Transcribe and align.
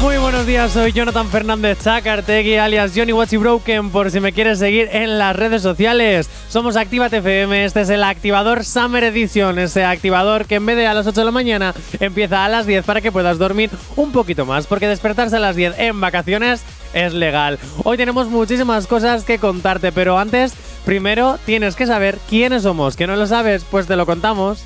Muy 0.00 0.16
buenos 0.16 0.46
días, 0.46 0.70
soy 0.70 0.92
Jonathan 0.92 1.26
Fernández 1.26 1.80
Chacartegui, 1.82 2.56
alias 2.56 2.92
Johnny 2.94 3.12
Watchy 3.12 3.36
Broken, 3.36 3.90
por 3.90 4.12
si 4.12 4.20
me 4.20 4.32
quieres 4.32 4.60
seguir 4.60 4.88
en 4.92 5.18
las 5.18 5.34
redes 5.34 5.60
sociales. 5.60 6.30
Somos 6.48 6.76
Actívate 6.76 7.16
FM, 7.16 7.64
este 7.64 7.80
es 7.80 7.90
el 7.90 8.04
activador 8.04 8.64
Summer 8.64 9.02
Edition, 9.02 9.58
ese 9.58 9.84
activador 9.84 10.46
que 10.46 10.54
en 10.54 10.66
vez 10.66 10.76
de 10.76 10.86
a 10.86 10.94
las 10.94 11.08
8 11.08 11.20
de 11.20 11.24
la 11.24 11.32
mañana 11.32 11.74
empieza 11.98 12.44
a 12.44 12.48
las 12.48 12.64
10 12.64 12.84
para 12.84 13.00
que 13.00 13.10
puedas 13.10 13.38
dormir 13.38 13.70
un 13.96 14.12
poquito 14.12 14.46
más, 14.46 14.68
porque 14.68 14.86
despertarse 14.86 15.34
a 15.34 15.40
las 15.40 15.56
10 15.56 15.80
en 15.80 16.00
vacaciones 16.00 16.62
es 16.94 17.12
legal. 17.12 17.58
Hoy 17.82 17.96
tenemos 17.96 18.28
muchísimas 18.28 18.86
cosas 18.86 19.24
que 19.24 19.40
contarte, 19.40 19.90
pero 19.90 20.16
antes, 20.16 20.54
primero 20.84 21.40
tienes 21.44 21.74
que 21.74 21.86
saber 21.86 22.18
quiénes 22.28 22.62
somos. 22.62 22.96
¿Que 22.96 23.08
no 23.08 23.16
lo 23.16 23.26
sabes? 23.26 23.64
Pues 23.68 23.88
te 23.88 23.96
lo 23.96 24.06
contamos. 24.06 24.64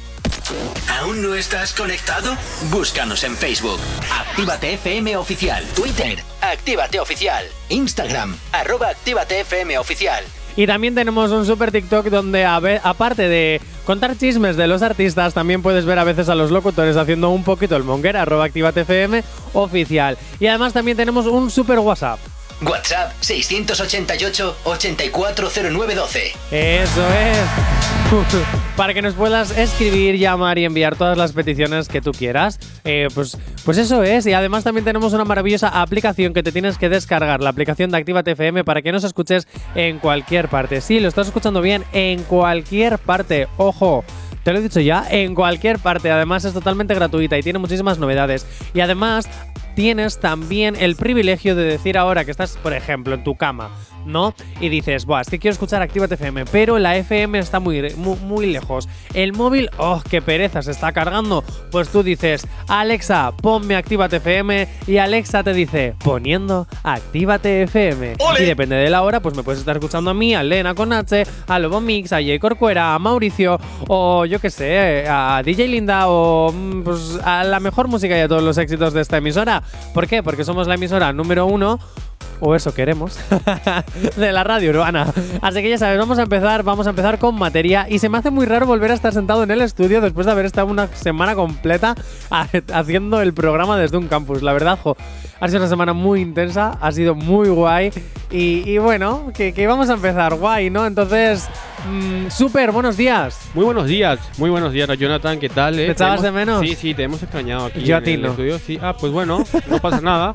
¿Aún 1.00 1.22
no 1.22 1.34
estás 1.34 1.72
conectado? 1.72 2.36
Búscanos 2.70 3.24
en 3.24 3.36
Facebook. 3.36 3.80
Actívate 4.10 4.74
FM 4.74 5.16
Oficial. 5.16 5.64
Twitter. 5.74 6.22
Actívate 6.40 7.00
Oficial. 7.00 7.44
Instagram. 7.68 8.36
Arroba 8.52 8.88
Actívate 8.88 9.40
FM 9.40 9.78
Oficial. 9.78 10.24
Y 10.56 10.66
también 10.66 10.94
tenemos 10.94 11.30
un 11.30 11.46
super 11.46 11.72
TikTok 11.72 12.06
donde, 12.06 12.44
a 12.44 12.60
aparte 12.82 13.28
de 13.28 13.60
contar 13.86 14.16
chismes 14.18 14.56
de 14.56 14.66
los 14.66 14.82
artistas, 14.82 15.34
también 15.34 15.62
puedes 15.62 15.86
ver 15.86 15.98
a 15.98 16.04
veces 16.04 16.28
a 16.28 16.34
los 16.34 16.50
locutores 16.50 16.96
haciendo 16.96 17.30
un 17.30 17.42
poquito 17.42 17.74
el 17.76 17.84
monger, 17.84 18.16
arroba 18.16 18.44
Actívate 18.44 18.82
FM 18.82 19.24
oficial. 19.54 20.18
Y 20.38 20.46
además 20.46 20.72
también 20.72 20.96
tenemos 20.96 21.26
un 21.26 21.50
super 21.50 21.78
WhatsApp. 21.78 22.18
WhatsApp 22.64 23.12
688 23.20 24.56
840912. 24.64 26.32
Eso 26.50 27.08
es. 27.08 27.82
Para 28.76 28.92
que 28.92 29.00
nos 29.00 29.14
puedas 29.14 29.56
escribir, 29.56 30.18
llamar 30.18 30.58
y 30.58 30.64
enviar 30.64 30.96
todas 30.96 31.16
las 31.16 31.32
peticiones 31.32 31.88
que 31.88 32.02
tú 32.02 32.12
quieras. 32.12 32.58
Eh, 32.84 33.08
pues, 33.14 33.38
pues 33.64 33.78
eso 33.78 34.02
es. 34.02 34.26
Y 34.26 34.34
además 34.34 34.64
también 34.64 34.84
tenemos 34.84 35.14
una 35.14 35.24
maravillosa 35.24 35.68
aplicación 35.80 36.34
que 36.34 36.42
te 36.42 36.52
tienes 36.52 36.76
que 36.76 36.88
descargar, 36.88 37.40
la 37.42 37.50
aplicación 37.50 37.90
de 37.90 37.96
Actívate 37.96 38.32
FM, 38.32 38.64
para 38.64 38.82
que 38.82 38.92
nos 38.92 39.04
escuches 39.04 39.48
en 39.74 39.98
cualquier 39.98 40.48
parte. 40.48 40.80
Sí, 40.82 41.00
lo 41.00 41.08
estás 41.08 41.28
escuchando 41.28 41.62
bien, 41.62 41.84
en 41.92 42.22
cualquier 42.24 42.98
parte. 42.98 43.48
Ojo. 43.56 44.04
Te 44.44 44.52
lo 44.52 44.58
he 44.58 44.62
dicho 44.62 44.80
ya, 44.80 45.06
en 45.08 45.36
cualquier 45.36 45.78
parte. 45.78 46.10
Además 46.10 46.44
es 46.44 46.52
totalmente 46.52 46.94
gratuita 46.94 47.38
y 47.38 47.42
tiene 47.42 47.60
muchísimas 47.60 47.98
novedades. 47.98 48.44
Y 48.74 48.80
además 48.80 49.28
tienes 49.74 50.20
también 50.20 50.76
el 50.76 50.96
privilegio 50.96 51.54
de 51.54 51.64
decir 51.64 51.98
ahora 51.98 52.24
que 52.24 52.30
estás, 52.30 52.56
por 52.62 52.72
ejemplo, 52.72 53.14
en 53.14 53.24
tu 53.24 53.36
cama, 53.36 53.70
¿no? 54.06 54.34
Y 54.60 54.68
dices, 54.68 55.04
Buah, 55.06 55.22
es 55.22 55.28
que 55.28 55.38
quiero 55.38 55.52
escuchar 55.52 55.82
Actívate 55.82 56.14
FM, 56.14 56.44
pero 56.46 56.78
la 56.78 56.96
FM 56.96 57.38
está 57.38 57.60
muy, 57.60 57.94
muy, 57.96 58.16
muy 58.18 58.46
lejos. 58.46 58.88
El 59.14 59.32
móvil, 59.32 59.70
oh, 59.78 60.02
qué 60.08 60.22
pereza, 60.22 60.62
se 60.62 60.70
está 60.70 60.92
cargando. 60.92 61.44
Pues 61.70 61.88
tú 61.88 62.02
dices, 62.02 62.46
Alexa, 62.68 63.32
ponme 63.40 63.76
Actívate 63.76 64.16
FM 64.16 64.68
y 64.86 64.98
Alexa 64.98 65.42
te 65.42 65.52
dice, 65.52 65.94
poniendo 66.02 66.66
Actívate 66.82 67.62
FM. 67.62 68.16
Y 68.38 68.44
depende 68.44 68.76
de 68.76 68.90
la 68.90 69.02
hora, 69.02 69.20
pues 69.20 69.36
me 69.36 69.42
puedes 69.42 69.60
estar 69.60 69.76
escuchando 69.76 70.10
a 70.10 70.14
mí, 70.14 70.34
a 70.34 70.42
Lena 70.42 70.74
con 70.74 70.92
H, 70.92 71.24
a 71.46 71.58
Lobo 71.58 71.80
Mix, 71.80 72.12
a 72.12 72.16
Jay 72.16 72.38
Corcuera, 72.38 72.94
a 72.94 72.98
Mauricio, 72.98 73.58
o 73.88 74.24
yo 74.24 74.40
qué 74.40 74.50
sé, 74.50 75.06
a 75.08 75.42
DJ 75.44 75.68
Linda, 75.68 76.08
o 76.08 76.52
mm, 76.52 76.82
pues 76.82 77.18
a 77.24 77.44
la 77.44 77.60
mejor 77.60 77.88
música 77.88 78.16
y 78.16 78.20
a 78.20 78.28
todos 78.28 78.42
los 78.42 78.58
éxitos 78.58 78.92
de 78.92 79.00
esta 79.00 79.18
emisora. 79.18 79.62
¿Por 79.94 80.06
qué? 80.06 80.22
Porque 80.22 80.44
somos 80.44 80.66
la 80.66 80.74
emisora 80.74 81.12
número 81.12 81.46
uno 81.46 81.78
o 82.44 82.56
eso 82.56 82.74
queremos, 82.74 83.16
de 84.16 84.32
la 84.32 84.42
radio 84.42 84.70
urbana. 84.70 85.06
Así 85.40 85.62
que 85.62 85.70
ya 85.70 85.78
sabes, 85.78 85.96
vamos 85.98 86.18
a 86.18 86.22
empezar, 86.22 86.64
vamos 86.64 86.86
a 86.86 86.90
empezar 86.90 87.18
con 87.18 87.36
materia 87.36 87.86
y 87.88 88.00
se 88.00 88.08
me 88.08 88.18
hace 88.18 88.30
muy 88.30 88.46
raro 88.46 88.66
volver 88.66 88.90
a 88.90 88.94
estar 88.94 89.12
sentado 89.12 89.44
en 89.44 89.50
el 89.52 89.60
estudio 89.60 90.00
después 90.00 90.26
de 90.26 90.32
haber 90.32 90.44
estado 90.46 90.66
una 90.66 90.88
semana 90.88 91.34
completa 91.36 91.94
ha- 92.30 92.48
haciendo 92.74 93.20
el 93.22 93.32
programa 93.32 93.78
desde 93.78 93.96
un 93.96 94.08
campus. 94.08 94.42
La 94.42 94.52
verdad, 94.52 94.76
jo, 94.82 94.96
ha 95.40 95.46
sido 95.46 95.60
una 95.60 95.68
semana 95.68 95.92
muy 95.92 96.20
intensa, 96.20 96.76
ha 96.80 96.90
sido 96.90 97.14
muy 97.14 97.48
guay 97.48 97.92
y, 98.30 98.68
y 98.68 98.78
bueno, 98.78 99.30
que, 99.34 99.52
que 99.54 99.66
vamos 99.68 99.88
a 99.88 99.94
empezar 99.94 100.34
guay, 100.34 100.68
¿no? 100.70 100.84
Entonces, 100.84 101.48
mm, 101.86 102.30
súper, 102.30 102.70
buenos 102.72 102.96
días. 102.96 103.50
Muy 103.54 103.64
buenos 103.64 103.86
días, 103.86 104.18
muy 104.38 104.50
buenos 104.50 104.72
días, 104.72 104.88
Jonathan, 104.98 105.38
¿qué 105.38 105.48
tal? 105.48 105.78
eh? 105.78 105.86
¿Me 105.86 105.92
echabas 105.92 106.20
Te 106.20 106.28
hemos- 106.28 106.38
de 106.40 106.46
menos? 106.46 106.60
Sí, 106.60 106.74
sí, 106.74 106.94
te 106.94 107.02
hemos 107.04 107.22
extrañado 107.22 107.66
aquí 107.66 107.82
Yo 107.82 107.94
a 107.96 107.98
en 107.98 108.04
ti 108.04 108.10
el 108.12 108.22
no. 108.22 108.30
estudio. 108.30 108.58
Sí, 108.58 108.78
ah, 108.82 108.94
pues 108.98 109.12
bueno, 109.12 109.44
no 109.68 109.78
pasa 109.78 110.00
nada. 110.00 110.32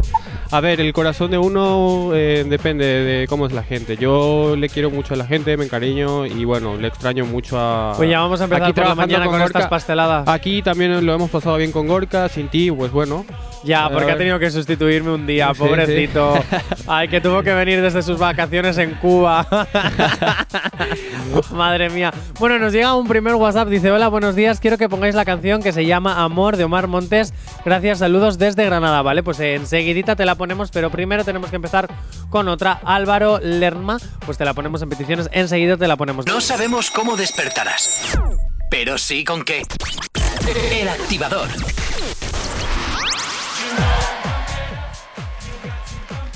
A 0.49 0.61
ver, 0.61 0.79
el 0.79 0.93
corazón 0.93 1.31
de 1.31 1.37
uno 1.37 2.11
eh, 2.13 2.45
depende 2.47 2.85
de 2.85 3.27
cómo 3.27 3.47
es 3.47 3.53
la 3.53 3.63
gente. 3.63 3.97
Yo 3.97 4.55
le 4.57 4.69
quiero 4.69 4.89
mucho 4.89 5.13
a 5.13 5.17
la 5.17 5.25
gente, 5.25 5.57
me 5.57 5.65
encariño 5.65 6.25
y 6.25 6.45
bueno, 6.45 6.77
le 6.77 6.87
extraño 6.87 7.25
mucho 7.25 7.59
a. 7.59 7.93
Pues 7.97 8.09
ya 8.09 8.19
vamos 8.21 8.39
a 8.39 8.45
empezar 8.45 8.63
Aquí 8.63 8.71
por 8.73 8.83
la 8.83 8.85
trabajando 8.93 9.13
mañana 9.13 9.25
con, 9.25 9.39
Gorka. 9.39 9.45
estas 9.59 9.67
pasteladas. 9.69 10.27
Aquí 10.27 10.61
también 10.61 11.05
lo 11.05 11.13
hemos 11.13 11.29
pasado 11.29 11.57
bien 11.57 11.71
con 11.73 11.87
Gorka, 11.87 12.29
sin 12.29 12.47
ti, 12.47 12.71
pues 12.71 12.91
bueno. 12.91 13.25
Ya, 13.63 13.89
porque 13.89 14.11
ha 14.11 14.17
tenido 14.17 14.39
que 14.39 14.51
sustituirme 14.51 15.11
un 15.11 15.25
día, 15.25 15.51
Sí, 15.53 15.59
pobrecito. 15.59 16.33
Ay, 16.87 17.07
que 17.07 17.19
tuvo 17.21 17.43
que 17.43 17.53
venir 17.53 17.81
desde 17.81 18.01
sus 18.01 18.17
vacaciones 18.19 18.77
en 18.77 18.95
Cuba. 18.95 19.45
Madre 21.51 21.89
mía. 21.89 22.13
Bueno, 22.39 22.59
nos 22.59 22.73
llega 22.73 22.95
un 22.95 23.07
primer 23.07 23.35
WhatsApp. 23.35 23.67
Dice: 23.67 23.91
Hola, 23.91 24.07
buenos 24.07 24.35
días. 24.35 24.59
Quiero 24.59 24.77
que 24.77 24.89
pongáis 24.89 25.15
la 25.15 25.25
canción 25.25 25.61
que 25.61 25.71
se 25.71 25.85
llama 25.85 26.23
Amor 26.23 26.57
de 26.57 26.63
Omar 26.63 26.87
Montes. 26.87 27.33
Gracias, 27.65 27.99
saludos 27.99 28.37
desde 28.37 28.65
Granada. 28.65 29.01
Vale, 29.01 29.23
pues 29.23 29.39
enseguidita 29.39 30.15
te 30.15 30.25
la 30.25 30.35
ponemos, 30.35 30.71
pero 30.71 30.89
primero 30.89 31.23
tenemos 31.23 31.49
que 31.49 31.55
empezar 31.55 31.87
con 32.29 32.47
otra. 32.47 32.79
Álvaro 32.83 33.39
Lerma, 33.41 33.97
pues 34.25 34.37
te 34.37 34.45
la 34.45 34.53
ponemos 34.53 34.81
en 34.81 34.89
peticiones. 34.89 35.29
Enseguida 35.31 35.77
te 35.77 35.87
la 35.87 35.97
ponemos. 35.97 36.25
No 36.25 36.41
sabemos 36.41 36.91
cómo 36.91 37.17
despertarás, 37.17 38.17
pero 38.69 38.97
sí 38.97 39.23
con 39.23 39.43
qué. 39.43 39.63
El 40.71 40.87
activador. 40.87 41.49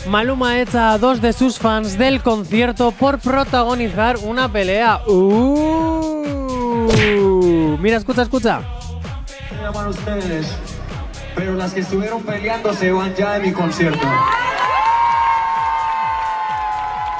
Maluma 0.07 0.59
echa 0.59 0.93
a 0.93 0.97
dos 0.97 1.21
de 1.21 1.31
sus 1.31 1.59
fans 1.59 1.97
del 1.97 2.21
concierto 2.23 2.91
por 2.91 3.19
protagonizar 3.19 4.17
una 4.23 4.51
pelea. 4.51 4.99
Uh. 5.07 6.87
Mira, 7.79 7.97
escucha, 7.97 8.23
escucha. 8.23 8.61
Se 9.49 9.55
llaman 9.61 9.87
ustedes, 9.87 10.47
pero 11.35 11.53
las 11.53 11.73
que 11.73 11.81
estuvieron 11.81 12.23
peleando 12.23 12.73
se 12.73 12.91
van 12.91 13.13
ya 13.15 13.33
de 13.33 13.41
mi 13.41 13.51
concierto. 13.53 14.07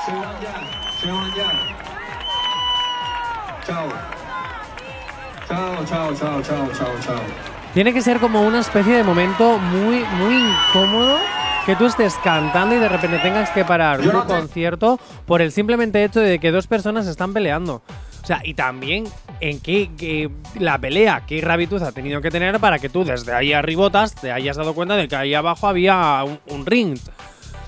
Se 0.06 0.12
van 0.12 0.42
ya, 0.42 0.54
se 1.00 1.12
van 1.12 1.32
ya. 1.36 1.52
Chao. 3.68 3.88
Chao, 5.48 5.86
chao, 5.86 6.16
chao, 6.16 6.42
chao, 6.42 6.70
chao, 6.78 6.96
chao. 7.06 7.22
Tiene 7.74 7.94
que 7.94 8.02
ser 8.02 8.20
como 8.20 8.42
una 8.42 8.60
especie 8.60 8.98
de 8.98 9.04
momento 9.04 9.60
muy, 9.60 10.04
muy 10.18 10.36
incómodo 10.36 11.20
que 11.66 11.76
tú 11.76 11.86
estés 11.86 12.16
cantando 12.24 12.76
y 12.76 12.80
de 12.80 12.90
repente 12.90 13.20
tengas 13.20 13.50
que 13.52 13.64
parar 13.64 14.02
Yo 14.02 14.10
un 14.10 14.16
no 14.18 14.24
te- 14.24 14.34
concierto 14.34 15.00
por 15.26 15.42
el 15.42 15.52
simplemente 15.52 16.04
hecho 16.04 16.20
de 16.20 16.40
que 16.40 16.52
dos 16.52 16.68
personas 16.68 17.08
están 17.08 17.34
peleando. 17.34 17.82
O 18.24 18.26
sea, 18.26 18.42
y 18.44 18.54
también 18.54 19.06
en 19.40 19.60
qué, 19.60 19.90
qué- 19.98 20.30
la 20.60 20.78
pelea, 20.78 21.24
qué 21.28 21.42
rabitud 21.42 21.82
ha 21.82 21.92
tenido 21.92 22.22
que 22.22 22.30
tener 22.32 22.60
para 22.60 22.80
que 22.80 22.90
tú 22.90 23.04
desde 23.04 23.34
ahí 23.34 23.54
arribotas 23.54 24.14
te 24.16 24.32
hayas 24.32 24.58
dado 24.58 24.74
cuenta 24.74 24.96
de 24.96 25.08
que 25.08 25.16
ahí 25.16 25.34
abajo 25.34 25.68
había 25.68 26.24
un, 26.24 26.40
un 26.50 26.66
ring. 26.66 26.98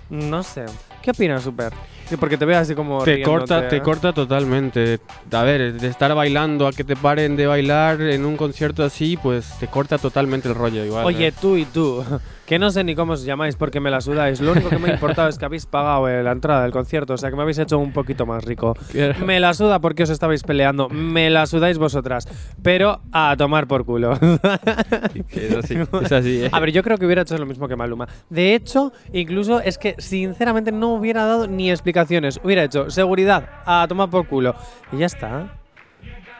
No 0.09 0.43
sé. 0.43 0.65
¿Qué 1.01 1.11
opinas, 1.11 1.43
Super? 1.43 1.73
Sí, 2.07 2.17
porque 2.17 2.37
te 2.37 2.45
veo 2.45 2.59
así 2.59 2.75
como. 2.75 3.03
Te 3.03 3.15
riéndote, 3.15 3.37
corta, 3.39 3.67
te 3.69 3.77
¿eh? 3.77 3.81
corta 3.81 4.13
totalmente. 4.13 4.99
A 5.31 5.41
ver, 5.43 5.73
de 5.73 5.87
estar 5.87 6.13
bailando 6.13 6.67
a 6.67 6.71
que 6.73 6.83
te 6.83 6.95
paren 6.95 7.35
de 7.35 7.47
bailar 7.47 7.99
en 8.01 8.25
un 8.25 8.35
concierto 8.37 8.83
así, 8.83 9.17
pues 9.17 9.57
te 9.59 9.67
corta 9.67 9.97
totalmente 9.97 10.49
el 10.49 10.55
rollo 10.55 10.83
igual. 10.85 11.05
Oye, 11.05 11.27
¿eh? 11.27 11.31
tú 11.39 11.55
y 11.55 11.63
tú, 11.65 12.03
que 12.53 12.59
no 12.59 12.69
sé 12.69 12.83
ni 12.83 12.93
cómo 12.93 13.13
os 13.13 13.25
llamáis 13.25 13.55
porque 13.55 13.79
me 13.79 13.89
la 13.89 13.99
sudáis. 13.99 14.39
Lo 14.39 14.51
único 14.51 14.69
que 14.69 14.77
me 14.77 14.91
ha 14.91 14.93
importado 14.93 15.27
es 15.27 15.39
que 15.39 15.45
habéis 15.45 15.65
pagado 15.65 16.07
eh, 16.07 16.21
la 16.21 16.33
entrada 16.33 16.61
del 16.61 16.71
concierto, 16.71 17.15
o 17.15 17.17
sea 17.17 17.31
que 17.31 17.35
me 17.35 17.41
habéis 17.41 17.57
hecho 17.57 17.79
un 17.79 17.91
poquito 17.91 18.27
más 18.27 18.43
rico. 18.45 18.75
Me 19.25 19.39
la 19.39 19.55
suda 19.55 19.79
porque 19.79 20.03
os 20.03 20.11
estabais 20.11 20.43
peleando, 20.43 20.87
me 20.87 21.31
la 21.31 21.47
sudáis 21.47 21.79
vosotras, 21.79 22.27
pero 22.61 23.01
a 23.11 23.33
tomar 23.39 23.65
por 23.65 23.85
culo. 23.85 24.19
Es 25.31 25.55
así, 25.55 25.75
es 26.03 26.11
así. 26.11 26.43
¿eh? 26.43 26.49
A 26.51 26.59
ver, 26.59 26.71
yo 26.71 26.83
creo 26.83 26.97
que 26.99 27.05
hubiera 27.07 27.23
hecho 27.23 27.35
lo 27.39 27.45
mismo 27.47 27.67
que 27.67 27.75
Maluma. 27.75 28.07
De 28.29 28.53
hecho, 28.53 28.93
incluso 29.13 29.59
es 29.59 29.79
que 29.79 29.95
sinceramente 29.97 30.71
no 30.71 30.93
hubiera 30.93 31.25
dado 31.25 31.47
ni 31.47 31.71
explicaciones. 31.71 32.39
Hubiera 32.43 32.63
hecho 32.63 32.91
seguridad 32.91 33.49
a 33.65 33.85
tomar 33.89 34.09
por 34.11 34.27
culo. 34.27 34.53
Y 34.91 34.97
ya 34.97 35.07
está. 35.07 35.57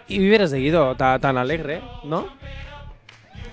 Y 0.07 0.19
hubiera 0.19 0.45
seguido 0.47 0.95
ta- 0.95 1.17
tan 1.17 1.37
alegre, 1.37 1.81
¿no? 2.03 2.27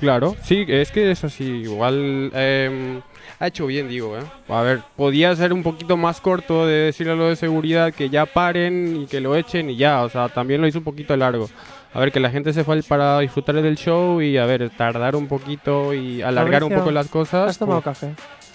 Claro, 0.01 0.35
sí, 0.43 0.65
es 0.67 0.91
que 0.91 1.11
es 1.11 1.23
así. 1.25 1.45
Igual 1.45 2.33
eh, 2.35 3.01
ha 3.39 3.47
hecho 3.47 3.67
bien, 3.67 3.89
digo, 3.89 4.17
¿eh? 4.17 4.23
A 4.49 4.63
ver, 4.63 4.81
podía 4.97 5.37
ser 5.37 5.53
un 5.53 5.63
poquito 5.63 5.97
más 5.97 6.21
corto 6.21 6.67
de 6.67 6.87
decirle 6.87 7.13
a 7.13 7.17
lo 7.17 7.29
de 7.29 7.37
seguridad 7.37 7.93
que 7.93 8.09
ya 8.09 8.27
paren 8.27 9.03
y 9.03 9.07
que 9.07 9.21
lo 9.21 9.37
echen 9.37 9.71
y 9.71 9.77
ya. 9.77 10.03
O 10.03 10.09
sea, 10.09 10.29
también 10.29 10.61
lo 10.61 10.67
hizo 10.67 10.79
un 10.79 10.85
poquito 10.85 11.17
largo. 11.17 11.49
A 11.93 12.01
ver, 12.01 12.13
que 12.13 12.21
la 12.21 12.31
gente 12.31 12.53
se 12.53 12.65
fue 12.65 12.83
para 12.83 13.19
disfrutar 13.19 13.61
del 13.61 13.77
show 13.77 14.21
y, 14.23 14.39
a 14.39 14.47
ver, 14.47 14.71
tardar 14.71 15.17
un 15.17 15.27
poquito 15.27 15.93
y 15.93 16.23
alargar 16.23 16.65
un 16.65 16.73
poco 16.73 16.91
las 16.91 17.09
cosas. 17.09 17.51
¿Has 17.51 17.59
tomado 17.59 17.83
pues, 17.83 17.99
café? 17.99 18.15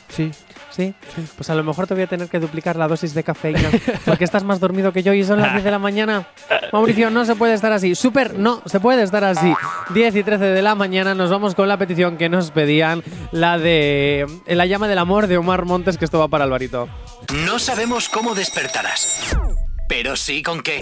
Sí. 0.09 0.31
¿Sí? 0.75 0.93
Pues 1.37 1.49
a 1.49 1.55
lo 1.55 1.63
mejor 1.63 1.87
te 1.87 1.93
voy 1.93 2.03
a 2.03 2.07
tener 2.07 2.27
que 2.27 2.37
duplicar 2.37 2.75
la 2.75 2.89
dosis 2.89 3.13
de 3.13 3.23
cafeína 3.23 3.69
porque 4.05 4.25
estás 4.25 4.43
más 4.43 4.59
dormido 4.59 4.91
que 4.91 5.03
yo 5.03 5.13
y 5.13 5.23
son 5.23 5.39
las 5.39 5.53
10 5.53 5.63
de 5.63 5.71
la 5.71 5.79
mañana. 5.79 6.27
Mauricio, 6.73 7.09
no 7.09 7.23
se 7.23 7.35
puede 7.35 7.53
estar 7.53 7.71
así. 7.71 7.95
Super, 7.95 8.37
no 8.37 8.61
se 8.65 8.81
puede 8.81 9.03
estar 9.03 9.23
así. 9.23 9.53
10 9.91 10.15
y 10.17 10.23
13 10.23 10.43
de 10.43 10.61
la 10.61 10.75
mañana 10.75 11.15
nos 11.15 11.29
vamos 11.29 11.55
con 11.55 11.69
la 11.69 11.77
petición 11.77 12.17
que 12.17 12.27
nos 12.27 12.51
pedían, 12.51 13.03
la 13.31 13.57
de 13.57 14.25
La 14.47 14.65
llama 14.65 14.89
del 14.89 14.97
amor 14.97 15.27
de 15.27 15.37
Omar 15.37 15.63
Montes, 15.63 15.97
que 15.97 16.03
esto 16.03 16.19
va 16.19 16.27
para 16.27 16.43
Alvarito. 16.43 16.89
No 17.45 17.57
sabemos 17.57 18.09
cómo 18.09 18.35
despertarás, 18.35 19.37
pero 19.87 20.17
sí 20.17 20.43
con 20.43 20.61
qué. 20.61 20.81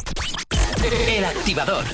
El 1.08 1.24
activador. 1.26 1.86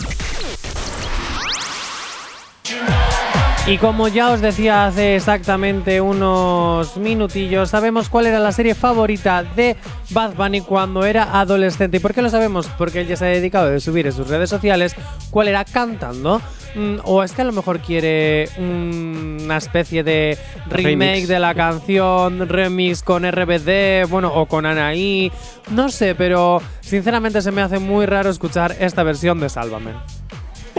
Y 3.67 3.77
como 3.77 4.07
ya 4.07 4.31
os 4.31 4.41
decía 4.41 4.87
hace 4.87 5.15
exactamente 5.15 6.01
unos 6.01 6.97
minutillos, 6.97 7.69
sabemos 7.69 8.09
cuál 8.09 8.25
era 8.25 8.39
la 8.39 8.51
serie 8.51 8.73
favorita 8.73 9.43
de 9.43 9.75
Bad 10.09 10.33
Bunny 10.33 10.61
cuando 10.61 11.05
era 11.05 11.39
adolescente. 11.39 11.97
¿Y 11.97 11.99
por 11.99 12.15
qué 12.15 12.23
lo 12.23 12.29
sabemos? 12.31 12.67
Porque 12.79 13.01
él 13.01 13.07
ya 13.07 13.15
se 13.15 13.25
ha 13.25 13.29
dedicado 13.29 13.75
a 13.75 13.79
subir 13.79 14.07
en 14.07 14.13
sus 14.13 14.27
redes 14.27 14.49
sociales 14.49 14.95
cuál 15.29 15.49
era 15.49 15.65
cantando. 15.65 16.41
Mm, 16.75 16.97
o 17.03 17.23
es 17.23 17.31
que 17.31 17.41
a 17.41 17.45
lo 17.45 17.51
mejor 17.51 17.79
quiere 17.79 18.49
una 18.57 19.57
especie 19.57 20.03
de 20.03 20.37
remake 20.67 20.85
Remix. 20.85 21.27
de 21.27 21.39
la 21.39 21.55
canción, 21.55 22.47
remix 22.47 23.03
con 23.03 23.23
RBD, 23.29 24.07
bueno, 24.09 24.31
o 24.33 24.47
con 24.47 24.65
Anaí. 24.65 25.31
No 25.71 25.89
sé, 25.89 26.15
pero 26.15 26.61
sinceramente 26.81 27.41
se 27.41 27.51
me 27.51 27.61
hace 27.61 27.79
muy 27.79 28.05
raro 28.05 28.29
escuchar 28.29 28.75
esta 28.79 29.03
versión 29.03 29.39
de 29.39 29.49
Sálvame. 29.49 29.91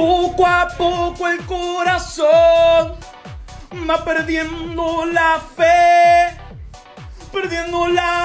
Poco 0.00 0.46
a 0.46 0.66
poco 0.78 1.28
el 1.28 1.44
corazón 1.44 2.94
va 3.86 4.02
perdiendo 4.02 5.04
la 5.04 5.38
fe, 5.54 6.40
perdiendo 7.30 7.86
la 7.88 8.19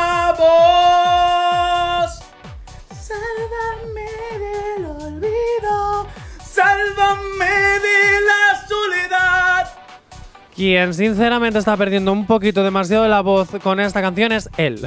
Quien 10.55 10.93
sinceramente 10.93 11.59
está 11.59 11.75
perdiendo 11.75 12.13
un 12.13 12.25
poquito 12.25 12.63
demasiado 12.63 13.07
la 13.09 13.21
voz 13.21 13.49
con 13.61 13.79
esta 13.79 14.01
canción 14.01 14.31
es 14.31 14.49
él. 14.57 14.79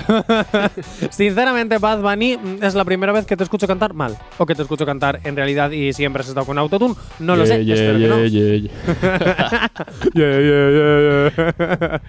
sinceramente, 1.11 1.77
Bad 1.77 2.01
Bunny 2.01 2.39
mm, 2.39 2.65
es 2.65 2.75
la 2.75 2.85
primera 2.85 3.13
vez 3.13 3.27
que 3.27 3.37
te 3.37 3.45
escucho 3.45 3.67
cantar 3.67 3.93
mal. 3.93 4.17
O 4.39 4.47
que 4.47 4.55
te 4.55 4.63
escucho 4.63 4.87
cantar 4.87 5.21
en 5.25 5.37
realidad 5.37 5.71
y 5.71 5.93
siempre 5.93 6.23
has 6.23 6.29
estado 6.29 6.47
con 6.47 6.57
autotune. 6.59 6.95
No 7.19 7.37
lo 7.37 7.45
sé, 7.45 7.65
Yeah, 7.65 7.75
espero 7.75 7.99
que 7.99 8.01
yeah, 8.01 8.09
no. 8.09 8.25
yeah, 8.25 8.57
yeah. 8.57 9.71
yeah, 10.15 10.41
yeah, 10.41 10.71
yeah, 10.71 11.33
yeah. 11.37 12.01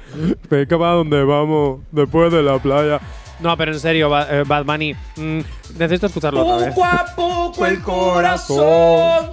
Venga, 0.49 0.77
¿para 0.77 0.91
dónde 0.93 1.23
vamos? 1.23 1.81
Después 1.91 2.31
de 2.31 2.43
la 2.43 2.59
playa. 2.59 2.99
No, 3.41 3.55
pero 3.57 3.73
en 3.73 3.79
serio, 3.79 4.09
eh, 4.29 4.43
Bad 4.45 4.65
Bunny, 4.65 4.93
mm, 4.93 5.39
necesito 5.77 6.07
escucharlo 6.07 6.45
otra 6.45 6.65
vez. 6.65 6.75
Poco 6.75 6.85
a 6.85 7.05
poco 7.15 7.65
el 7.65 7.81
corazón 7.81 9.31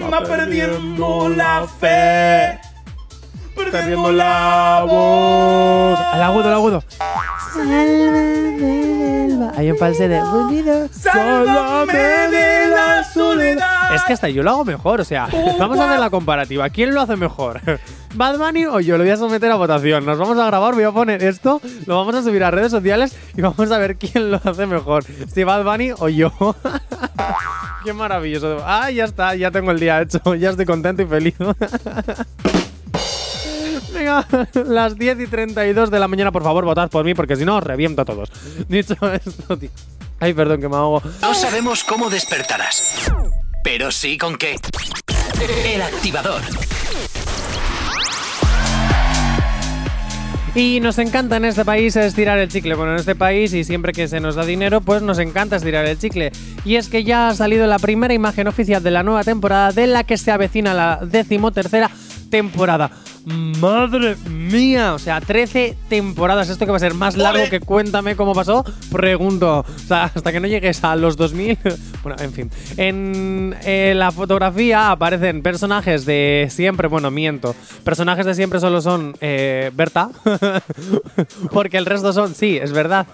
va 0.00 0.20
perdiendo 0.22 1.28
la 1.30 1.66
fe, 1.66 2.58
perdiendo 3.54 4.12
la 4.12 4.84
voz. 4.88 5.98
El 6.14 6.22
agudo, 6.22 6.48
el 6.48 6.54
agudo. 6.54 6.84
Hay 9.56 9.70
un 9.70 9.78
false 9.78 10.08
de 10.08 10.20
Sálvame 10.90 11.92
de 11.92 12.68
la 12.68 13.04
soledad. 13.04 13.94
Es 13.94 14.02
que 14.02 14.14
hasta 14.14 14.28
yo 14.28 14.42
lo 14.42 14.50
hago 14.50 14.64
mejor, 14.64 15.00
o 15.00 15.04
sea, 15.04 15.28
vamos 15.58 15.78
a 15.78 15.84
hacer 15.86 16.00
la 16.00 16.10
comparativa. 16.10 16.68
¿Quién 16.70 16.94
lo 16.94 17.00
hace 17.00 17.16
mejor? 17.16 17.60
¿Bad 18.14 18.38
Bunny 18.38 18.66
o 18.66 18.80
yo? 18.80 18.96
Lo 18.96 19.04
voy 19.04 19.12
a 19.12 19.16
someter 19.16 19.50
a 19.50 19.56
votación. 19.56 20.04
Nos 20.06 20.18
vamos 20.18 20.38
a 20.38 20.46
grabar, 20.46 20.74
voy 20.74 20.84
a 20.84 20.92
poner 20.92 21.22
esto, 21.22 21.60
lo 21.86 21.96
vamos 21.96 22.14
a 22.14 22.22
subir 22.22 22.44
a 22.44 22.50
redes 22.50 22.70
sociales 22.70 23.16
y 23.36 23.42
vamos 23.42 23.70
a 23.70 23.78
ver 23.78 23.96
quién 23.96 24.30
lo 24.30 24.40
hace 24.42 24.66
mejor. 24.66 25.04
Si 25.32 25.44
Bad 25.44 25.64
Bunny 25.64 25.92
o 25.98 26.08
yo. 26.08 26.30
Qué 27.84 27.92
maravilloso. 27.92 28.58
Ah, 28.64 28.90
ya 28.90 29.04
está, 29.04 29.34
ya 29.34 29.50
tengo 29.50 29.70
el 29.70 29.78
día 29.78 30.00
hecho. 30.00 30.20
Ya 30.34 30.50
estoy 30.50 30.66
contento 30.66 31.02
y 31.02 31.06
feliz. 31.06 31.34
Venga, 33.92 34.26
las 34.66 34.96
10 34.96 35.20
y 35.20 35.26
32 35.26 35.90
de 35.90 35.98
la 35.98 36.08
mañana, 36.08 36.32
por 36.32 36.42
favor, 36.42 36.64
votad 36.64 36.90
por 36.90 37.04
mí, 37.04 37.14
porque 37.14 37.36
si 37.36 37.44
no, 37.44 37.56
os 37.56 37.64
reviento 37.64 38.02
a 38.02 38.04
todos. 38.04 38.30
Dicho 38.68 38.94
esto, 39.12 39.56
tío. 39.56 39.70
Ay, 40.20 40.32
perdón, 40.32 40.60
que 40.60 40.68
me 40.68 40.76
hago. 40.76 41.02
No 41.20 41.34
sabemos 41.34 41.84
cómo 41.84 42.08
despertarás, 42.08 43.12
pero 43.62 43.90
sí 43.90 44.16
con 44.16 44.36
qué. 44.36 44.56
El 45.64 45.82
activador. 45.82 46.40
Y 50.54 50.78
nos 50.78 50.98
encanta 51.00 51.36
en 51.36 51.46
este 51.46 51.64
país 51.64 51.96
estirar 51.96 52.38
el 52.38 52.48
chicle. 52.48 52.76
Bueno, 52.76 52.92
en 52.92 53.00
este 53.00 53.16
país 53.16 53.52
y 53.54 53.64
siempre 53.64 53.92
que 53.92 54.06
se 54.06 54.20
nos 54.20 54.36
da 54.36 54.44
dinero, 54.44 54.80
pues 54.80 55.02
nos 55.02 55.18
encanta 55.18 55.56
estirar 55.56 55.84
el 55.84 55.98
chicle. 55.98 56.30
Y 56.64 56.76
es 56.76 56.88
que 56.88 57.02
ya 57.02 57.28
ha 57.28 57.34
salido 57.34 57.66
la 57.66 57.80
primera 57.80 58.14
imagen 58.14 58.46
oficial 58.46 58.80
de 58.80 58.92
la 58.92 59.02
nueva 59.02 59.24
temporada 59.24 59.72
de 59.72 59.88
la 59.88 60.04
que 60.04 60.16
se 60.16 60.30
avecina 60.30 60.72
la 60.72 61.00
decimotercera 61.02 61.90
temporada. 62.34 62.90
Madre 63.24 64.16
mía, 64.28 64.92
o 64.92 64.98
sea, 64.98 65.20
13 65.20 65.76
temporadas. 65.88 66.48
¿Esto 66.50 66.66
que 66.66 66.72
va 66.72 66.76
a 66.76 66.80
ser 66.80 66.92
más 66.92 67.16
largo 67.16 67.48
que 67.48 67.60
Cuéntame 67.60 68.16
cómo 68.16 68.34
pasó? 68.34 68.64
Pregunto. 68.90 69.60
O 69.60 69.78
sea, 69.78 70.10
hasta 70.14 70.32
que 70.32 70.40
no 70.40 70.48
llegues 70.48 70.82
a 70.82 70.96
los 70.96 71.16
2000. 71.16 71.58
Bueno, 72.04 72.22
en 72.22 72.32
fin. 72.34 72.50
En 72.76 73.56
eh, 73.64 73.94
la 73.96 74.12
fotografía 74.12 74.90
aparecen 74.90 75.40
personajes 75.40 76.04
de 76.04 76.48
siempre. 76.50 76.86
Bueno, 76.86 77.10
miento. 77.10 77.56
Personajes 77.82 78.26
de 78.26 78.34
siempre 78.34 78.60
solo 78.60 78.82
son 78.82 79.16
eh, 79.22 79.70
Berta. 79.72 80.10
porque 81.50 81.78
el 81.78 81.86
resto 81.86 82.12
son, 82.12 82.34
sí, 82.34 82.58
es 82.60 82.72
verdad, 82.72 83.06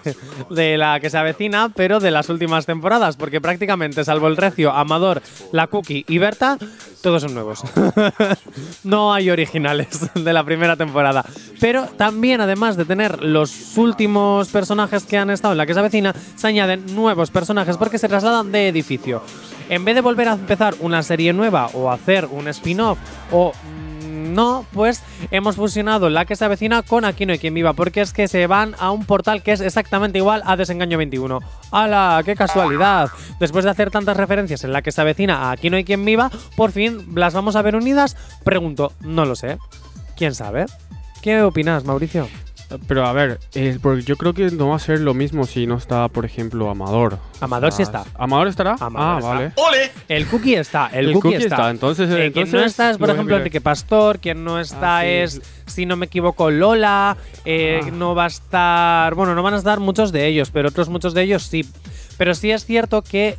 de 0.51 0.77
la 0.77 0.99
que 0.99 1.09
se 1.09 1.19
avecina, 1.19 1.71
pero 1.73 2.01
de 2.01 2.11
las 2.11 2.29
últimas 2.31 2.67
temporadas. 2.67 3.17
Porque 3.17 3.41
prácticamente, 3.41 4.05
salvo 4.05 4.27
el 4.27 4.37
Recio, 4.37 4.73
Amador, 4.73 5.23
la 5.53 5.69
Cookie 5.69 6.05
y 6.09 6.19
Berta, 6.19 6.59
todos 7.01 7.23
son 7.23 7.35
nuevos. 7.35 7.63
no 8.83 9.10
hay 9.13 9.31
originales 9.31 10.11
de 10.15 10.33
la 10.33 10.45
primera 10.45 10.77
temporada. 10.77 11.25
Pero 11.61 11.87
también, 11.87 12.41
además 12.41 12.77
de 12.77 12.85
tener 12.85 13.23
los 13.23 13.77
últimos 13.77 14.49
personajes 14.49 15.05
que 15.05 15.19
han 15.19 15.31
estado 15.31 15.53
en 15.53 15.59
la 15.59 15.67
que 15.67 15.75
se 15.75 15.81
avecina, 15.81 16.15
se 16.37 16.47
añaden 16.47 16.95
nuevos 16.95 17.31
personajes 17.31 17.77
porque 17.77 17.99
se 17.99 18.09
trasladan 18.09 18.51
de 18.53 18.69
edificio. 18.69 19.23
En 19.69 19.85
vez 19.85 19.95
de 19.95 20.01
volver 20.01 20.29
a 20.29 20.33
empezar 20.33 20.75
una 20.81 21.03
serie 21.03 21.33
nueva 21.33 21.71
o 21.75 21.91
hacer 21.91 22.27
un 22.27 22.49
spin-off 22.49 22.99
o 23.31 23.53
no, 24.31 24.67
pues 24.73 25.03
hemos 25.31 25.57
fusionado 25.57 26.11
la 26.11 26.25
que 26.25 26.37
se 26.37 26.45
avecina 26.45 26.83
con 26.83 27.05
Aquí 27.05 27.27
no 27.27 27.33
hay 27.33 27.39
quien 27.39 27.55
viva, 27.55 27.73
porque 27.73 28.01
es 28.01 28.13
que 28.13 28.29
se 28.29 28.47
van 28.47 28.75
a 28.79 28.91
un 28.91 29.05
portal 29.05 29.43
que 29.43 29.53
es 29.53 29.61
exactamente 29.61 30.19
igual 30.19 30.43
a 30.47 30.57
Desengaño 30.57 30.99
21. 30.99 31.41
¡Hala! 31.71 32.23
¡Qué 32.25 32.35
casualidad! 32.37 33.11
Después 33.39 33.65
de 33.65 33.71
hacer 33.71 33.91
tantas 33.91 34.17
referencias 34.17 34.65
en 34.65 34.73
la 34.73 34.83
que 34.83 34.93
se 34.93 35.01
avecina 35.01 35.37
a 35.37 35.51
Aquí 35.53 35.71
no 35.71 35.77
hay 35.77 35.85
quien 35.85 36.05
viva, 36.05 36.31
por 36.57 36.73
fin 36.73 37.07
las 37.15 37.35
vamos 37.35 37.57
a 37.57 37.63
ver 37.63 37.77
unidas. 37.77 38.17
Pregunto, 38.45 38.93
no 39.01 39.25
lo 39.25 39.35
sé. 39.35 39.59
¿Quién 40.17 40.35
sabe? 40.35 40.67
¿Qué 41.23 41.43
opinas, 41.43 41.85
Mauricio? 41.85 42.29
Pero 42.87 43.07
a 43.07 43.13
ver, 43.13 43.41
eh, 43.55 43.79
porque 43.83 44.03
yo 44.03 44.17
creo 44.17 44.33
que 44.33 44.51
no 44.51 44.69
va 44.69 44.77
a 44.77 44.79
ser 44.79 45.01
lo 45.01 45.13
mismo 45.15 45.45
si 45.45 45.67
no 45.67 45.77
está, 45.77 46.07
por 46.09 46.25
ejemplo, 46.25 46.71
Amador. 46.71 47.19
Amador 47.41 47.73
sí 47.73 47.83
Ah, 47.83 47.83
está. 47.83 48.05
¿Amador 48.15 48.49
estará? 48.49 48.77
Amador 48.79 49.01
ah, 49.01 49.19
está. 49.19 49.29
vale. 49.29 49.53
¡Ole! 49.57 49.91
El 50.09 50.27
cookie 50.27 50.55
está, 50.55 50.87
el, 50.93 51.07
El 51.09 51.13
cookie, 51.15 51.23
cookie 51.33 51.37
está. 51.45 51.55
está, 51.57 51.71
entonces- 51.71 52.11
Eh, 52.11 52.31
quien 52.33 52.51
no 52.51 52.61
está 52.65 52.91
es, 52.91 52.99
por 52.99 53.09
lo 53.09 53.15
ejemplo. 53.15 53.37
Enrique 53.37 53.61
Pastor. 53.61 54.19
Quien 54.21 54.45
no 54.45 54.61
está 54.61 54.99
Ah, 54.99 55.03
sí. 55.03 55.09
es, 55.09 55.43
si 55.67 55.87
no 55.87 55.97
me 55.97 56.07
equivoco, 56.07 56.51
Lola. 56.51 57.17
eh, 57.45 57.81
Ah. 57.83 57.91
No 57.93 58.15
va 58.15 58.25
a 58.25 58.29
estar. 58.29 59.15
Bueno, 59.15 59.35
no 59.35 59.43
van 59.43 59.55
a 59.55 59.59
estar 59.59 59.81
muchos 59.81 60.13
de 60.13 60.27
ellos, 60.27 60.51
pero 60.51 60.69
otros 60.69 60.89
muchos 60.89 61.15
de 61.15 61.23
ellos 61.23 61.43
sí. 61.45 61.65
Pero 62.19 62.35
sí 62.35 62.51
es 62.51 62.65
cierto 62.65 63.03
que. 63.03 63.37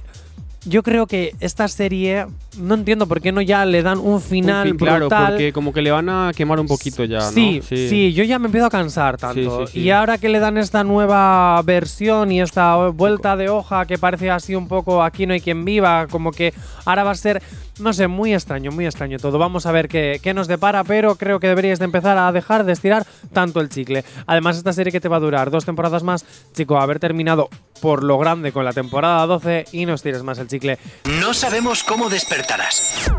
Yo 0.63 0.83
creo 0.83 1.07
que 1.07 1.33
esta 1.39 1.67
serie 1.67 2.27
no 2.57 2.75
entiendo 2.75 3.07
por 3.07 3.21
qué 3.21 3.31
no 3.31 3.41
ya 3.41 3.65
le 3.65 3.81
dan 3.81 3.97
un 3.99 4.19
final 4.21 4.67
Un 4.67 4.77
fin, 4.77 4.77
claro, 4.77 5.05
brutal. 5.07 5.27
porque 5.29 5.53
como 5.53 5.71
que 5.71 5.81
le 5.81 5.91
van 5.91 6.09
a 6.09 6.31
quemar 6.35 6.59
un 6.59 6.67
poquito 6.67 7.03
ya, 7.05 7.19
¿no? 7.19 7.31
Sí, 7.31 7.61
sí, 7.67 8.13
yo 8.13 8.23
ya 8.23 8.39
me 8.39 8.47
empiezo 8.47 8.67
a 8.67 8.69
cansar 8.69 9.17
tanto. 9.17 9.67
sí, 9.67 9.73
sí. 9.73 9.79
Y 9.81 9.89
ahora 9.91 10.17
que 10.17 10.27
le 10.29 10.39
dan 10.39 10.57
esta 10.57 10.83
nueva 10.83 11.61
versión 11.63 12.31
y 12.31 12.41
esta 12.41 12.75
vuelta 12.89 13.35
de 13.37 13.49
hoja 13.49 13.85
que 13.85 13.97
parece 13.97 14.29
así 14.31 14.55
un 14.55 14.67
poco 14.67 15.01
aquí 15.03 15.25
no 15.25 15.33
hay 15.33 15.41
quien 15.41 15.63
viva, 15.65 16.07
como 16.07 16.31
que 16.31 16.53
ahora 16.85 17.03
va 17.03 17.11
a 17.11 17.15
ser, 17.15 17.41
no 17.79 17.93
sé, 17.93 18.07
muy 18.07 18.33
extraño, 18.33 18.71
muy 18.71 18.85
extraño 18.85 19.17
todo. 19.17 19.37
Vamos 19.39 19.65
a 19.65 19.71
ver 19.71 19.87
qué, 19.87 20.19
qué 20.21 20.33
nos 20.33 20.47
depara, 20.47 20.83
pero 20.83 21.15
creo 21.15 21.39
que 21.39 21.47
deberíais 21.47 21.79
de 21.79 21.85
empezar 21.85 22.17
a 22.17 22.31
dejar 22.31 22.65
de 22.65 22.73
estirar 22.73 23.05
tanto 23.33 23.61
el 23.61 23.69
chicle. 23.69 24.03
Además, 24.27 24.57
esta 24.57 24.73
serie 24.73 24.91
que 24.91 24.99
te 24.99 25.07
va 25.07 25.17
a 25.17 25.21
durar 25.21 25.51
dos 25.51 25.65
temporadas 25.65 26.03
más, 26.03 26.25
chico, 26.53 26.77
haber 26.79 26.99
terminado 26.99 27.49
por 27.81 28.03
lo 28.03 28.17
grande 28.19 28.51
con 28.51 28.63
la 28.63 28.73
temporada 28.73 29.25
12 29.25 29.65
y 29.71 29.85
no 29.87 29.95
estires 29.95 30.21
más 30.21 30.37
el 30.37 30.47
chicle. 30.47 30.77
No 31.19 31.33
sabemos 31.33 31.83
cómo 31.83 32.09
despertarás, 32.41 33.11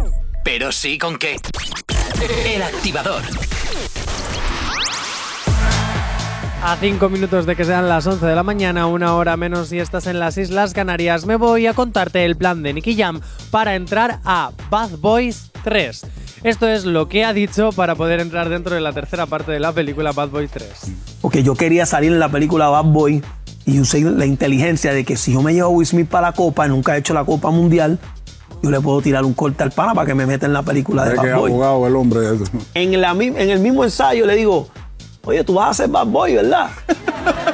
pero 0.43 0.73
sí 0.73 0.99
con 0.99 1.17
qué. 1.17 1.37
El 2.45 2.63
activador. 2.63 3.23
A 6.65 6.77
cinco 6.81 7.09
minutos 7.09 7.47
de 7.47 7.55
que 7.55 7.65
sean 7.65 7.89
las 7.89 8.07
11 8.07 8.25
de 8.27 8.35
la 8.35 8.43
mañana, 8.43 8.87
una 8.87 9.15
hora 9.15 9.37
menos 9.37 9.69
si 9.69 9.79
estás 9.79 10.07
en 10.07 10.19
las 10.19 10.39
Islas 10.39 10.75
Canarias, 10.75 11.25
me 11.25 11.37
voy 11.37 11.67
a 11.67 11.75
contarte 11.75 12.25
el 12.25 12.37
plan 12.37 12.63
de 12.63 12.73
Nicky 12.73 12.97
Jam 12.97 13.21
para 13.51 13.77
entrar 13.77 14.21
a 14.25 14.51
Bad 14.71 14.99
Boys 14.99 15.51
3. 15.63 16.07
Esto 16.43 16.67
es 16.67 16.85
lo 16.85 17.09
que 17.09 17.25
ha 17.25 17.33
dicho 17.33 17.71
para 17.71 17.95
poder 17.95 18.19
entrar 18.21 18.49
dentro 18.49 18.75
de 18.75 18.81
la 18.81 18.93
tercera 18.93 19.27
parte 19.27 19.53
de 19.53 19.61
la 19.61 19.73
película 19.73 20.13
Bad 20.13 20.31
Boys 20.31 20.51
3. 20.51 20.69
Porque 21.21 21.45
yo 21.45 21.55
quería 21.55 21.87
salir 21.87 22.13
en 22.13 22.19
la 22.19 22.29
película 22.29 22.69
Bad 22.69 22.85
Boy 22.85 23.23
y 23.67 23.79
usé 23.79 24.01
la 24.01 24.27
inteligencia 24.27 24.93
de 24.93 25.05
que 25.05 25.17
si 25.17 25.33
yo 25.33 25.43
me 25.43 25.53
llevo 25.53 25.69
a 25.69 25.71
Will 25.71 25.87
Smith 25.87 26.09
para 26.09 26.29
la 26.29 26.33
Copa, 26.33 26.67
nunca 26.67 26.97
he 26.97 26.99
hecho 26.99 27.15
la 27.15 27.25
Copa 27.25 27.51
Mundial, 27.51 27.99
yo 28.63 28.71
le 28.71 28.81
puedo 28.81 29.01
tirar 29.03 29.25
un 29.25 29.35
corte 29.35 29.63
al 29.63 29.71
pana 29.73 29.95
para 29.95 30.07
que 30.07 30.15
me 30.15 30.27
meta 30.27 30.47
en 30.47 30.53
la 30.53 30.63
película 30.63 31.05
de 31.05 31.13
que 31.19 31.31
Bad 31.31 31.39
Boy. 31.39 31.51
abogado 31.51 31.87
el 31.87 31.97
hombre. 31.97 32.21
eso. 32.35 32.45
En, 32.75 33.01
la 33.01 33.15
mi- 33.15 33.27
en 33.27 33.51
el 33.51 33.61
mismo 33.61 33.85
ensayo 33.85 34.25
le 34.27 34.35
digo, 34.37 34.69
oye, 35.25 35.43
tú 35.45 35.55
vas 35.55 35.71
a 35.71 35.75
ser 35.83 35.89
Bad 35.91 36.07
Boy, 36.07 36.35
¿verdad? 36.37 36.71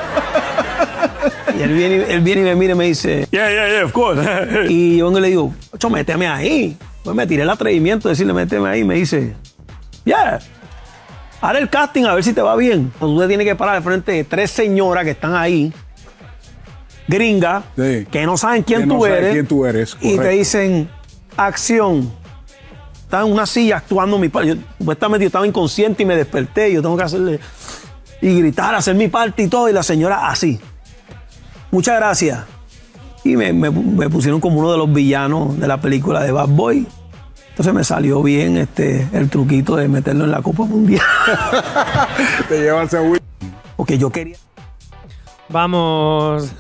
y 1.59 1.63
él 1.63 1.73
viene, 1.73 1.97
y- 1.97 2.13
él 2.13 2.21
viene 2.21 2.41
y 2.43 2.45
me 2.45 2.55
mira 2.55 2.73
y 2.73 2.77
me 2.77 2.85
dice, 2.87 3.27
Yeah, 3.31 3.51
yeah, 3.51 3.69
yeah, 3.69 3.85
of 3.85 3.93
course. 3.93 4.21
y 4.69 4.99
yo 4.99 5.07
vengo 5.07 5.19
y 5.19 5.23
le 5.23 5.29
digo, 5.29 5.55
ocho, 5.73 5.91
méteme 5.91 6.29
ahí. 6.29 6.77
Pues 7.03 7.17
me 7.17 7.27
tiré 7.27 7.43
el 7.43 7.51
atrevimiento 7.51 8.09
de 8.09 8.13
decirle, 8.13 8.33
méteme 8.33 8.69
ahí. 8.69 8.81
Y 8.81 8.85
me 8.85 8.95
dice, 8.97 9.35
yeah, 10.05 10.39
haré 11.41 11.61
el 11.61 11.71
casting 11.71 12.05
a 12.05 12.15
ver 12.15 12.25
si 12.25 12.33
te 12.33 12.43
va 12.43 12.55
bien. 12.57 12.91
Entonces 12.95 13.01
tú 13.01 13.19
te 13.21 13.29
tienes 13.29 13.47
que 13.47 13.57
parar 13.57 13.77
al 13.77 13.83
frente 13.83 14.13
de 14.13 14.25
tres 14.25 14.51
señoras 14.51 15.05
que 15.05 15.11
están 15.13 15.35
ahí, 15.35 15.73
gringas, 17.07 17.65
Sí. 17.77 18.07
que 18.11 18.27
no 18.27 18.37
saben 18.37 18.63
quién 18.63 18.83
Que 18.83 18.87
tú 18.87 18.99
no 18.99 19.07
eres. 19.07 19.33
quién 19.33 19.47
tú 19.47 19.65
eres, 19.65 19.97
Y 20.01 20.19
te 20.19 20.29
dicen, 20.29 20.91
acción. 21.47 22.11
Estaba 23.03 23.27
en 23.27 23.33
una 23.33 23.47
silla 23.47 23.79
actuando 23.79 24.19
mi 24.19 24.29
parte. 24.29 24.49
Yo 24.51 24.55
supuestamente 24.79 25.25
yo 25.25 25.29
estaba 25.29 25.47
inconsciente 25.47 26.03
y 26.03 26.07
me 26.07 26.15
desperté. 26.17 26.73
Yo 26.73 26.83
tengo 26.83 26.97
que 26.97 27.03
hacerle 27.05 27.41
y 28.21 28.39
gritar, 28.41 28.75
hacer 28.75 28.95
mi 28.95 29.09
parte 29.09 29.43
y 29.45 29.49
todo. 29.49 29.69
Y 29.69 29.73
la 29.73 29.83
señora 29.83 30.29
así. 30.29 30.61
Muchas 31.71 31.97
gracias. 31.97 32.41
Y 33.25 33.37
me, 33.37 33.53
me- 33.53 33.71
me 33.71 34.09
pusieron 34.11 34.41
como 34.41 34.59
uno 34.61 34.73
de 34.73 34.79
los 34.79 34.93
villanos 34.93 35.59
de 35.59 35.67
la 35.69 35.81
película 35.81 36.23
de 36.23 36.33
Bad 36.33 36.49
Boy. 36.49 36.87
Entonces 37.51 37.75
me 37.75 37.83
salió 37.83 38.23
bien 38.23 38.57
este, 38.57 39.09
el 39.13 39.29
truquito 39.31 39.75
de 39.77 39.89
meterlo 39.89 40.25
en 40.25 40.31
la 40.31 40.41
Copa 40.43 40.65
Mundial. 40.65 41.03
Te 42.49 42.61
llevas 42.61 42.93
a 42.95 43.01
Will. 43.03 43.21
Porque 43.77 43.99
yo 43.99 44.11
quería. 44.11 44.37
Vamos. 45.49 46.53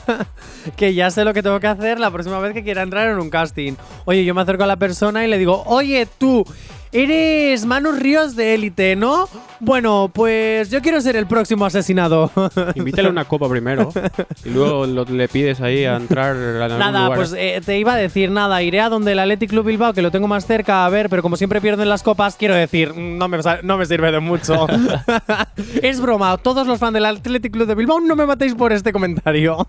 que 0.76 0.94
ya 0.94 1.10
sé 1.10 1.24
lo 1.24 1.34
que 1.34 1.42
tengo 1.42 1.58
que 1.60 1.66
hacer 1.66 1.98
la 1.98 2.10
próxima 2.10 2.38
vez 2.38 2.54
que 2.54 2.62
quiera 2.62 2.82
entrar 2.82 3.08
en 3.08 3.18
un 3.18 3.30
casting. 3.30 3.74
Oye, 4.04 4.24
yo 4.24 4.34
me 4.34 4.42
acerco 4.42 4.64
a 4.64 4.66
la 4.66 4.76
persona 4.76 5.24
y 5.24 5.28
le 5.28 5.38
digo, 5.38 5.62
oye, 5.66 6.06
tú, 6.18 6.44
eres 6.92 7.66
Manu 7.66 7.92
Ríos 7.92 8.36
de 8.36 8.54
Élite, 8.54 8.96
¿no? 8.96 9.28
Bueno, 9.60 10.10
pues 10.12 10.70
yo 10.70 10.80
quiero 10.80 11.00
ser 11.02 11.16
el 11.16 11.26
próximo 11.26 11.66
asesinado. 11.66 12.30
Invítale 12.74 13.08
una 13.10 13.26
copa 13.26 13.48
primero 13.48 13.90
y 14.44 14.48
luego 14.50 14.86
lo- 14.86 15.04
le 15.04 15.28
pides 15.28 15.60
ahí 15.60 15.84
a 15.84 15.96
entrar 15.96 16.34
a 16.36 16.64
algún 16.64 16.78
Nada, 16.78 17.02
lugar. 17.04 17.18
pues 17.18 17.34
eh, 17.36 17.60
te 17.64 17.78
iba 17.78 17.92
a 17.92 17.96
decir 17.96 18.30
nada, 18.30 18.62
iré 18.62 18.80
a 18.80 18.88
donde 18.88 19.12
el 19.12 19.18
Athletic 19.18 19.50
Club 19.50 19.66
Bilbao, 19.66 19.92
que 19.92 20.00
lo 20.02 20.10
tengo 20.10 20.28
más 20.28 20.46
cerca, 20.46 20.86
a 20.86 20.88
ver, 20.88 21.10
pero 21.10 21.20
como 21.22 21.36
siempre 21.36 21.60
pierdo 21.60 21.82
en 21.82 21.88
las 21.90 22.02
copas, 22.02 22.36
quiero 22.36 22.54
decir, 22.54 22.94
mm, 22.94 23.18
no 23.18 23.28
me, 23.28 23.42
sa- 23.42 23.60
no 23.62 23.76
me 23.76 23.84
sirve 23.86 24.10
de 24.10 24.20
mucho. 24.20 24.66
es 25.82 26.00
broma, 26.00 26.38
todos 26.38 26.66
los 26.66 26.78
fans 26.78 26.94
del 26.94 27.04
Athletic 27.04 27.52
Club 27.52 27.66
de 27.66 27.74
Bilbao, 27.74 28.00
no 28.00 28.16
me 28.16 28.24
matéis 28.26 28.54
por 28.54 28.72
este 28.72 28.92
comentario. 28.92 29.66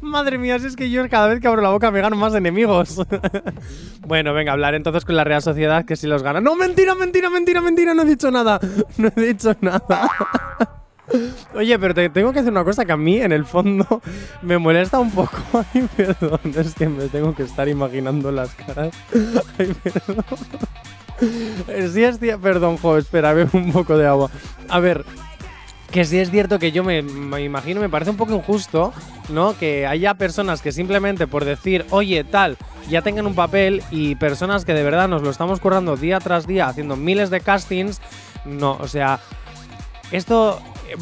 Madre 0.00 0.38
mía, 0.38 0.58
si 0.58 0.66
es 0.66 0.76
que 0.76 0.90
yo 0.90 1.08
cada 1.08 1.28
vez 1.28 1.40
que 1.40 1.48
abro 1.48 1.62
la 1.62 1.70
boca 1.70 1.90
me 1.90 2.00
gano 2.00 2.16
más 2.16 2.34
enemigos. 2.34 3.00
bueno, 4.06 4.32
venga, 4.32 4.52
hablar 4.52 4.74
entonces 4.74 5.04
con 5.04 5.16
la 5.16 5.24
Real 5.24 5.42
Sociedad, 5.42 5.84
que 5.84 5.96
si 5.96 6.06
los 6.06 6.22
gana. 6.22 6.40
No, 6.40 6.54
mentira, 6.54 6.94
mentira, 6.94 7.30
mentira, 7.30 7.53
mentira, 7.60 7.94
no 7.94 8.02
he 8.02 8.06
dicho 8.06 8.30
nada. 8.30 8.60
No 8.96 9.10
he 9.14 9.20
dicho 9.20 9.54
nada. 9.60 10.10
Oye, 11.54 11.78
pero 11.78 11.94
te 11.94 12.08
tengo 12.08 12.32
que 12.32 12.38
hacer 12.40 12.50
una 12.50 12.64
cosa 12.64 12.84
que 12.84 12.92
a 12.92 12.96
mí, 12.96 13.20
en 13.20 13.32
el 13.32 13.44
fondo, 13.44 14.00
me 14.42 14.58
molesta 14.58 14.98
un 14.98 15.10
poco. 15.10 15.36
Ay, 15.52 15.88
perdón, 15.96 16.40
es 16.56 16.74
que 16.74 16.88
me 16.88 17.08
tengo 17.08 17.34
que 17.34 17.42
estar 17.42 17.68
imaginando 17.68 18.32
las 18.32 18.54
caras. 18.54 18.94
Ay, 19.58 19.74
perdón. 19.82 20.24
Sí, 21.20 21.62
es 21.68 21.92
cierto. 21.92 22.40
Perdón, 22.40 22.78
jo, 22.78 22.98
espera, 22.98 23.32
bebo 23.32 23.58
un 23.58 23.72
poco 23.72 23.96
de 23.96 24.06
agua. 24.06 24.30
A 24.68 24.80
ver, 24.80 25.04
que 25.94 26.04
sí 26.04 26.18
es 26.18 26.32
cierto 26.32 26.58
que 26.58 26.72
yo 26.72 26.82
me, 26.82 26.98
imagino, 26.98 27.80
me 27.80 27.88
parece 27.88 28.10
un 28.10 28.16
poco 28.16 28.34
injusto, 28.34 28.92
¿no? 29.28 29.56
Que 29.56 29.86
haya 29.86 30.14
personas 30.14 30.60
que 30.60 30.72
simplemente 30.72 31.28
por 31.28 31.44
decir, 31.44 31.86
oye, 31.90 32.24
tal, 32.24 32.56
ya 32.88 33.00
tengan 33.02 33.28
un 33.28 33.36
papel 33.36 33.80
y 33.92 34.16
personas 34.16 34.64
que 34.64 34.74
de 34.74 34.82
verdad 34.82 35.06
nos 35.06 35.22
lo 35.22 35.30
estamos 35.30 35.60
currando 35.60 35.96
día 35.96 36.18
tras 36.18 36.48
día 36.48 36.66
haciendo 36.66 36.96
miles 36.96 37.30
de 37.30 37.38
castings. 37.38 38.00
No, 38.44 38.76
o 38.80 38.88
sea, 38.88 39.20
esto 40.10 40.60
eh, 40.88 40.96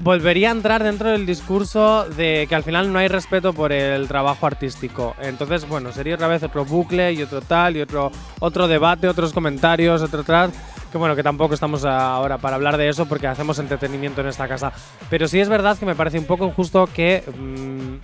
volvería 0.00 0.48
a 0.48 0.52
entrar 0.52 0.82
dentro 0.82 1.10
del 1.10 1.24
discurso 1.24 2.08
de 2.08 2.46
que 2.48 2.56
al 2.56 2.64
final 2.64 2.92
no 2.92 2.98
hay 2.98 3.06
respeto 3.06 3.52
por 3.52 3.70
el 3.70 4.08
trabajo 4.08 4.44
artístico. 4.44 5.14
Entonces, 5.22 5.68
bueno, 5.68 5.92
sería 5.92 6.16
otra 6.16 6.26
vez 6.26 6.42
otro 6.42 6.64
bucle 6.64 7.12
y 7.12 7.22
otro 7.22 7.42
tal 7.42 7.76
y 7.76 7.80
otro, 7.80 8.10
otro 8.40 8.66
debate, 8.66 9.06
otros 9.06 9.32
comentarios, 9.32 10.02
otro 10.02 10.24
tal. 10.24 10.50
Que 10.92 10.98
bueno, 10.98 11.16
que 11.16 11.22
tampoco 11.22 11.54
estamos 11.54 11.86
ahora 11.86 12.36
para 12.36 12.56
hablar 12.56 12.76
de 12.76 12.90
eso 12.90 13.06
porque 13.06 13.26
hacemos 13.26 13.58
entretenimiento 13.58 14.20
en 14.20 14.26
esta 14.26 14.46
casa. 14.46 14.72
Pero 15.08 15.26
sí 15.26 15.40
es 15.40 15.48
verdad 15.48 15.78
que 15.78 15.86
me 15.86 15.94
parece 15.94 16.18
un 16.18 16.26
poco 16.26 16.46
injusto 16.46 16.86
que 16.86 17.24
mm, 17.34 17.94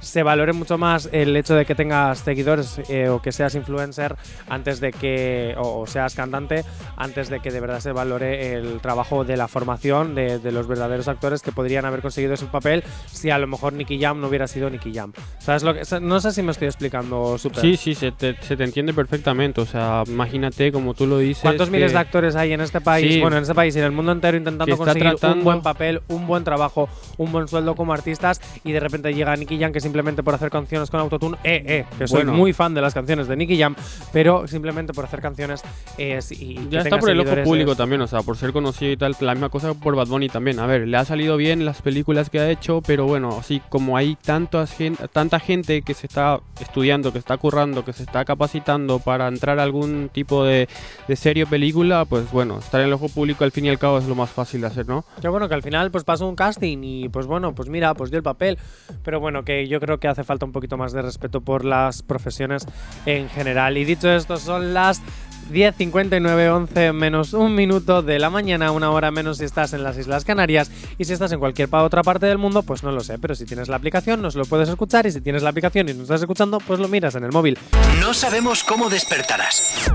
se 0.00 0.22
valore 0.22 0.52
mucho 0.52 0.78
más 0.78 1.08
el 1.12 1.36
hecho 1.36 1.54
de 1.54 1.64
que 1.64 1.74
tengas 1.74 2.18
seguidores 2.20 2.80
eh, 2.88 3.08
o 3.08 3.20
que 3.20 3.32
seas 3.32 3.54
influencer 3.54 4.16
antes 4.48 4.80
de 4.80 4.92
que, 4.92 5.54
o, 5.58 5.80
o 5.80 5.86
seas 5.86 6.14
cantante, 6.14 6.64
antes 6.96 7.28
de 7.28 7.40
que 7.40 7.50
de 7.50 7.60
verdad 7.60 7.80
se 7.80 7.92
valore 7.92 8.52
el 8.54 8.80
trabajo 8.80 9.24
de 9.24 9.36
la 9.36 9.48
formación 9.48 10.14
de, 10.14 10.38
de 10.38 10.52
los 10.52 10.66
verdaderos 10.66 11.08
actores 11.08 11.42
que 11.42 11.52
podrían 11.52 11.84
haber 11.84 12.00
conseguido 12.00 12.34
ese 12.34 12.46
papel 12.46 12.84
si 13.06 13.30
a 13.30 13.38
lo 13.38 13.46
mejor 13.46 13.72
Nicky 13.72 14.00
Jam 14.00 14.20
no 14.20 14.28
hubiera 14.28 14.46
sido 14.46 14.70
Nicky 14.70 14.92
Jam. 14.94 15.12
¿Sabes 15.38 15.62
lo 15.62 15.74
que? 15.74 15.82
No 16.00 16.20
sé 16.20 16.32
si 16.32 16.42
me 16.42 16.52
estoy 16.52 16.68
explicando 16.68 17.38
súper. 17.38 17.60
Sí, 17.60 17.76
sí, 17.76 17.94
se 17.94 18.12
te, 18.12 18.36
se 18.42 18.56
te 18.56 18.64
entiende 18.64 18.92
perfectamente. 18.94 19.60
O 19.60 19.66
sea, 19.66 20.04
imagínate 20.06 20.70
como 20.72 20.94
tú 20.94 21.06
lo 21.06 21.18
dices. 21.18 21.42
¿Cuántos 21.42 21.70
miles 21.70 21.92
de 21.92 21.98
actores 21.98 22.36
hay 22.36 22.52
en 22.52 22.60
este 22.60 22.80
país? 22.80 23.14
Sí. 23.14 23.20
Bueno, 23.20 23.36
en 23.36 23.42
este 23.42 23.54
país 23.54 23.74
y 23.76 23.78
en 23.78 23.84
el 23.86 23.92
mundo 23.92 24.12
entero 24.12 24.36
intentando 24.36 24.76
conseguir 24.76 25.04
un 25.08 25.16
tratando- 25.16 25.44
buen 25.44 25.62
papel, 25.62 26.02
un 26.08 26.26
buen 26.26 26.44
trabajo, 26.44 26.88
un 27.16 27.32
buen 27.32 27.48
sueldo 27.48 27.74
como 27.74 27.92
artistas 27.92 28.40
y 28.64 28.72
de 28.72 28.80
repente 28.80 29.12
llega 29.14 29.34
Nicky 29.36 29.58
Jam 29.58 29.72
que 29.72 29.80
simplemente 29.88 30.22
por 30.22 30.34
hacer 30.34 30.50
canciones 30.50 30.90
con 30.90 31.00
autotune, 31.00 31.38
eh, 31.44 31.62
eh, 31.66 31.84
que 31.96 32.06
soy 32.06 32.18
Bueno. 32.18 32.34
muy 32.34 32.52
fan 32.52 32.74
de 32.74 32.82
las 32.82 32.92
canciones 32.92 33.26
de 33.26 33.36
Nicky 33.36 33.58
Jam, 33.58 33.74
pero 34.12 34.46
simplemente 34.46 34.92
por 34.92 35.06
hacer 35.06 35.22
canciones 35.22 35.62
eh, 35.96 36.20
y 36.30 36.68
Ya 36.68 36.80
está 36.80 36.98
por 36.98 37.08
el 37.08 37.20
ojo 37.20 37.34
público 37.42 37.72
es- 37.72 37.78
también, 37.78 38.02
o 38.02 38.06
sea, 38.06 38.20
por 38.20 38.36
ser 38.36 38.52
conocido 38.52 38.92
y 38.92 38.96
tal. 38.98 39.16
La 39.20 39.32
misma 39.34 39.48
cosa 39.48 39.72
por 39.72 39.96
Bad 39.96 40.08
Bunny 40.08 40.28
también. 40.28 40.58
A 40.60 40.66
ver, 40.66 40.86
le 40.86 40.96
ha 40.98 41.04
salido 41.06 41.36
bien 41.38 41.64
las 41.64 41.80
películas 41.80 42.28
que 42.28 42.38
ha 42.38 42.50
hecho, 42.50 42.82
pero 42.86 43.06
bueno, 43.06 43.36
así 43.38 43.62
como 43.70 43.96
hay 43.96 44.16
tantas 44.16 44.76
tanta 45.12 45.40
gente 45.40 45.80
que 45.82 45.94
se 45.94 46.06
está 46.06 46.40
estudiando, 46.60 47.12
que 47.12 47.18
está 47.18 47.36
currando, 47.38 47.84
que 47.84 47.92
se 47.94 48.02
está 48.02 48.24
capacitando 48.26 48.98
para 48.98 49.26
entrar 49.28 49.58
a 49.58 49.62
algún 49.62 50.10
tipo 50.12 50.44
de, 50.44 50.68
de 51.08 51.16
serie 51.16 51.44
o 51.44 51.46
película, 51.46 52.04
pues 52.04 52.30
bueno, 52.30 52.58
estar 52.58 52.80
en 52.82 52.88
el 52.88 52.92
ojo 52.92 53.08
público 53.08 53.44
al 53.44 53.52
fin 53.52 53.64
y 53.64 53.70
al 53.70 53.78
cabo 53.78 53.98
es 53.98 54.04
lo 54.06 54.14
más 54.14 54.28
fácil 54.30 54.60
de 54.60 54.66
hacer, 54.66 54.86
¿no? 54.86 55.04
Que 55.20 55.28
bueno, 55.28 55.48
que 55.48 55.54
al 55.54 55.62
final 55.62 55.90
pues 55.90 56.04
pasó 56.04 56.28
un 56.28 56.36
casting 56.36 56.78
y 56.82 57.08
pues 57.08 57.26
bueno, 57.26 57.54
pues 57.54 57.68
mira, 57.70 57.94
pues 57.94 58.10
dio 58.10 58.18
el 58.18 58.22
papel. 58.22 58.58
Pero 59.04 59.20
bueno, 59.20 59.44
que 59.44 59.68
yo 59.68 59.77
creo 59.80 59.98
que 59.98 60.08
hace 60.08 60.24
falta 60.24 60.46
un 60.46 60.52
poquito 60.52 60.76
más 60.76 60.92
de 60.92 61.02
respeto 61.02 61.40
por 61.40 61.64
las 61.64 62.02
profesiones 62.02 62.66
en 63.06 63.28
general. 63.28 63.76
Y 63.76 63.84
dicho 63.84 64.10
esto, 64.10 64.36
son 64.36 64.74
las 64.74 65.02
10.59, 65.50 66.50
11 66.52 66.92
menos 66.92 67.32
un 67.32 67.54
minuto 67.54 68.02
de 68.02 68.18
la 68.18 68.28
mañana, 68.28 68.70
una 68.70 68.90
hora 68.90 69.10
menos 69.10 69.38
si 69.38 69.44
estás 69.44 69.72
en 69.72 69.82
las 69.82 69.96
Islas 69.96 70.24
Canarias. 70.24 70.70
Y 70.98 71.04
si 71.04 71.12
estás 71.12 71.32
en 71.32 71.38
cualquier 71.38 71.68
otra 71.72 72.02
parte 72.02 72.26
del 72.26 72.38
mundo, 72.38 72.62
pues 72.62 72.82
no 72.82 72.92
lo 72.92 73.00
sé. 73.00 73.18
Pero 73.18 73.34
si 73.34 73.44
tienes 73.44 73.68
la 73.68 73.76
aplicación, 73.76 74.20
nos 74.20 74.34
lo 74.36 74.44
puedes 74.44 74.68
escuchar. 74.68 75.06
Y 75.06 75.12
si 75.12 75.20
tienes 75.20 75.42
la 75.42 75.50
aplicación 75.50 75.88
y 75.88 75.92
nos 75.92 76.02
estás 76.02 76.20
escuchando, 76.20 76.58
pues 76.58 76.80
lo 76.80 76.88
miras 76.88 77.14
en 77.14 77.24
el 77.24 77.32
móvil. 77.32 77.58
No 78.00 78.12
sabemos 78.14 78.62
cómo 78.64 78.90
despertarás, 78.90 79.90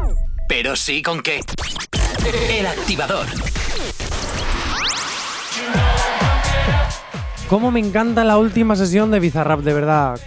pero 0.47 0.75
sí 0.75 1.01
con 1.01 1.21
qué. 1.21 1.41
El 2.49 2.65
activador. 2.65 3.27
Cómo 7.53 7.69
me 7.69 7.79
encanta 7.79 8.23
la 8.23 8.39
última 8.39 8.75
sesión 8.75 9.11
de 9.11 9.19
Bizarrap, 9.19 9.59
de 9.59 9.73
verdad. 9.75 10.19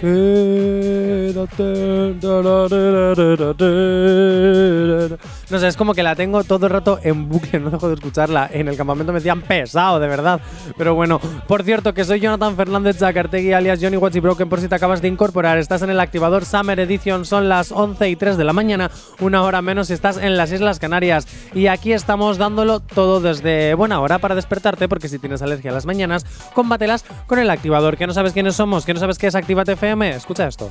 No 5.48 5.60
sé, 5.60 5.68
es 5.68 5.76
como 5.76 5.94
que 5.94 6.02
la 6.02 6.16
tengo 6.16 6.42
todo 6.42 6.66
el 6.66 6.72
rato 6.72 6.98
en 7.04 7.28
bucle, 7.28 7.60
no 7.60 7.70
dejo 7.70 7.88
de 7.88 7.94
escucharla. 7.94 8.50
En 8.52 8.66
el 8.66 8.76
campamento 8.76 9.12
me 9.12 9.20
decían 9.20 9.42
pesado, 9.42 10.00
de 10.00 10.08
verdad. 10.08 10.40
Pero 10.76 10.96
bueno, 10.96 11.20
por 11.46 11.62
cierto, 11.62 11.94
que 11.94 12.04
soy 12.04 12.18
Jonathan 12.18 12.56
Fernández 12.56 12.98
Zacartegui, 12.98 13.52
alias 13.52 13.78
Johnny 13.80 13.96
Watchy 13.96 14.18
Broken, 14.18 14.48
por 14.48 14.60
si 14.60 14.66
te 14.66 14.74
acabas 14.74 15.00
de 15.02 15.08
incorporar. 15.08 15.58
Estás 15.58 15.82
en 15.82 15.90
el 15.90 16.00
activador 16.00 16.44
Summer 16.44 16.80
Edition, 16.80 17.24
son 17.24 17.48
las 17.48 17.70
11 17.70 18.08
y 18.08 18.16
3 18.16 18.36
de 18.36 18.42
la 18.42 18.52
mañana, 18.52 18.90
una 19.20 19.42
hora 19.44 19.62
menos 19.62 19.86
si 19.86 19.92
estás 19.92 20.16
en 20.16 20.36
las 20.36 20.50
Islas 20.50 20.80
Canarias. 20.80 21.28
Y 21.54 21.68
aquí 21.68 21.92
estamos 21.92 22.38
dándolo 22.38 22.80
todo 22.80 23.20
desde 23.20 23.74
buena 23.74 24.00
hora 24.00 24.18
para 24.18 24.34
despertarte, 24.34 24.88
porque 24.88 25.08
si 25.08 25.20
tienes 25.20 25.42
alergia 25.42 25.70
a 25.70 25.74
las 25.74 25.86
mañanas, 25.86 26.26
combátelas 26.54 27.04
con 27.28 27.38
el 27.38 27.50
activador. 27.50 27.96
¿Que 27.96 28.08
no 28.08 28.14
sabes 28.14 28.32
quiénes 28.32 28.56
somos? 28.56 28.84
¿Que 28.84 28.94
no 28.94 29.00
sabes 29.00 29.16
qué 29.16 29.28
es 29.28 29.36
Actívate 29.36 29.72
FM? 29.72 30.10
Escucha 30.10 30.48
esto. 30.48 30.68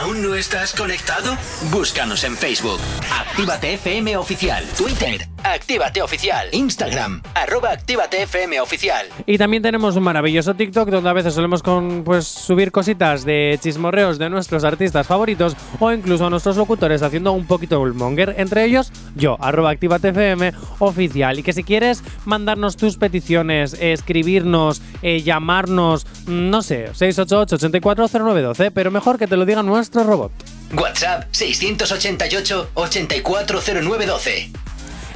¿Aún 0.00 0.22
no 0.22 0.36
estás 0.36 0.72
conectado? 0.72 1.36
Búscanos 1.72 2.22
en 2.22 2.36
Facebook. 2.36 2.78
Actívate 3.10 3.74
FM 3.74 3.87
Oficial. 3.88 4.62
Twitter. 4.76 5.37
Actívate 5.52 6.02
Oficial. 6.02 6.48
Instagram, 6.52 7.22
arroba 7.34 7.70
Actívate 7.70 8.22
FM 8.22 8.60
Oficial. 8.60 9.06
Y 9.26 9.38
también 9.38 9.62
tenemos 9.62 9.96
un 9.96 10.02
maravilloso 10.02 10.54
TikTok 10.54 10.88
donde 10.88 11.10
a 11.10 11.12
veces 11.12 11.34
solemos 11.34 11.62
con, 11.62 12.04
pues, 12.04 12.26
subir 12.26 12.72
cositas 12.72 13.24
de 13.24 13.58
chismorreos 13.62 14.18
de 14.18 14.30
nuestros 14.30 14.64
artistas 14.64 15.06
favoritos 15.06 15.56
o 15.78 15.92
incluso 15.92 16.30
nuestros 16.30 16.56
locutores 16.56 17.02
haciendo 17.02 17.32
un 17.32 17.46
poquito 17.46 17.84
de 17.84 17.92
monger. 17.92 18.34
Entre 18.38 18.64
ellos, 18.64 18.92
yo, 19.14 19.36
arroba 19.40 19.70
ActívateFM 19.70 20.52
oficial. 20.78 21.38
Y 21.38 21.42
que 21.42 21.52
si 21.52 21.64
quieres 21.64 22.02
mandarnos 22.24 22.76
tus 22.76 22.96
peticiones, 22.96 23.76
escribirnos, 23.78 24.82
eh, 25.02 25.22
llamarnos, 25.22 26.06
mm, 26.26 26.50
no 26.50 26.62
sé, 26.62 26.90
688-840912, 26.94 28.70
pero 28.70 28.90
mejor 28.90 29.18
que 29.18 29.26
te 29.26 29.36
lo 29.36 29.44
diga 29.44 29.62
nuestro 29.62 30.04
robot. 30.04 30.32
WhatsApp 30.74 31.24
688 31.30 32.70
840912. 32.74 34.50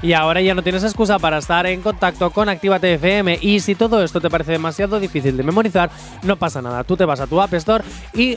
Y 0.03 0.13
ahora 0.15 0.41
ya 0.41 0.55
no 0.55 0.63
tienes 0.63 0.83
excusa 0.83 1.19
para 1.21 1.39
estar 1.39 1.65
en 1.67 1.81
contacto 1.81 2.31
con 2.31 2.49
Actívate 2.49 2.95
FM. 2.95 3.39
Y 3.41 3.61
si 3.61 3.77
todo 3.77 4.03
esto 4.03 4.21
te 4.21 4.29
parece 4.29 4.53
demasiado 4.53 4.99
difícil 4.99 5.37
de 5.37 5.45
memorizar, 5.45 5.91
no 6.25 6.37
pasa 6.37 6.61
nada. 6.61 6.83
Tú 6.83 6.97
te 6.97 7.05
vas 7.05 7.21
a 7.21 7.29
tu 7.29 7.41
App 7.41 7.55
Store 7.55 7.85
y 8.13 8.37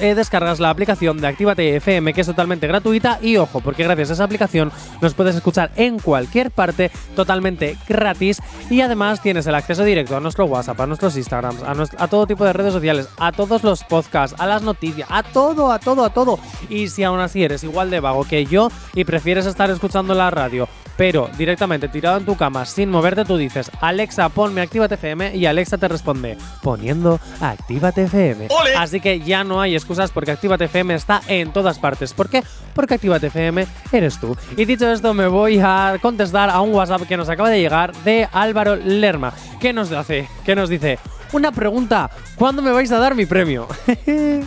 eh, 0.00 0.14
descargas 0.14 0.60
la 0.60 0.70
aplicación 0.70 1.20
de 1.20 1.26
Actívate 1.26 1.76
FM, 1.76 2.14
que 2.14 2.22
es 2.22 2.26
totalmente 2.26 2.66
gratuita. 2.66 3.18
Y 3.20 3.36
ojo, 3.36 3.60
porque 3.60 3.84
gracias 3.84 4.10
a 4.10 4.12
esa 4.14 4.24
aplicación 4.24 4.72
nos 5.00 5.14
puedes 5.14 5.36
escuchar 5.36 5.70
en 5.76 5.98
cualquier 5.98 6.50
parte, 6.50 6.90
totalmente 7.14 7.76
gratis. 7.86 8.40
Y 8.70 8.80
además 8.80 9.20
tienes 9.20 9.46
el 9.46 9.54
acceso 9.54 9.84
directo 9.84 10.16
a 10.16 10.20
nuestro 10.20 10.46
WhatsApp, 10.46 10.80
a 10.80 10.86
nuestros 10.86 11.16
Instagrams, 11.16 11.62
a, 11.62 12.08
todo 12.08 12.26
tipo 12.26 12.44
de 12.44 12.54
redes 12.54 12.72
sociales, 12.72 13.08
a 13.18 13.30
todos 13.30 13.62
los 13.62 13.84
podcasts, 13.84 14.40
a 14.40 14.46
las 14.46 14.62
noticias, 14.62 15.08
a 15.10 15.22
todo, 15.22 15.70
a 15.70 15.78
todo, 15.78 16.04
a 16.04 16.10
todo. 16.10 16.38
Y 16.68 16.88
si 16.88 17.04
aún 17.04 17.20
así 17.20 17.44
eres 17.44 17.62
igual 17.62 17.90
de 17.90 18.00
vago 18.00 18.24
que 18.24 18.46
yo 18.46 18.70
y 18.94 19.04
prefieres 19.04 19.44
estar 19.46 19.70
escuchando 19.70 20.14
la 20.14 20.30
radio, 20.30 20.66
pero 20.96 21.28
directamente 21.36 21.88
tirado 21.88 22.18
en 22.18 22.24
tu 22.24 22.36
cama 22.36 22.64
sin 22.64 22.90
moverte, 22.90 23.24
tú 23.24 23.36
dices, 23.36 23.70
Alexa, 23.80 24.28
ponme 24.28 24.60
Actívate 24.60 24.94
FM 24.94 25.36
y 25.36 25.46
Alexa 25.46 25.78
te 25.78 25.88
responde, 25.88 26.36
poniendo 26.62 27.20
Actívate 27.40 28.04
FM. 28.04 28.48
Así 28.76 29.00
que 29.00 29.20
ya 29.20 29.44
no 29.44 29.60
hay 29.60 29.74
excusas 29.74 30.10
porque 30.10 30.32
Actívate 30.32 30.64
FM 30.64 30.94
está 30.94 31.22
en 31.28 31.52
todas 31.52 31.78
partes. 31.78 32.12
¿Por 32.12 32.28
qué? 32.28 32.42
Porque 32.74 32.94
Actívate 32.94 33.28
FM 33.28 33.66
eres 33.92 34.18
tú. 34.18 34.36
Y 34.56 34.64
dicho 34.64 34.90
esto, 34.90 35.14
me 35.14 35.26
voy 35.28 35.60
a 35.62 35.98
contestar 36.00 36.50
a 36.50 36.60
un 36.60 36.74
WhatsApp 36.74 37.02
que 37.02 37.16
nos 37.16 37.28
acaba 37.28 37.50
de 37.50 37.60
llegar 37.60 37.94
de 38.04 38.28
Álvaro 38.32 38.76
Lerma. 38.76 39.32
¿Qué 39.60 39.72
nos 39.72 39.92
hace? 39.92 40.28
¿Qué 40.44 40.54
nos 40.54 40.68
dice? 40.68 40.98
Una 41.32 41.50
pregunta, 41.50 42.10
¿cuándo 42.36 42.62
me 42.62 42.70
vais 42.70 42.92
a 42.92 42.98
dar 42.98 43.14
mi 43.14 43.26
premio? 43.26 43.66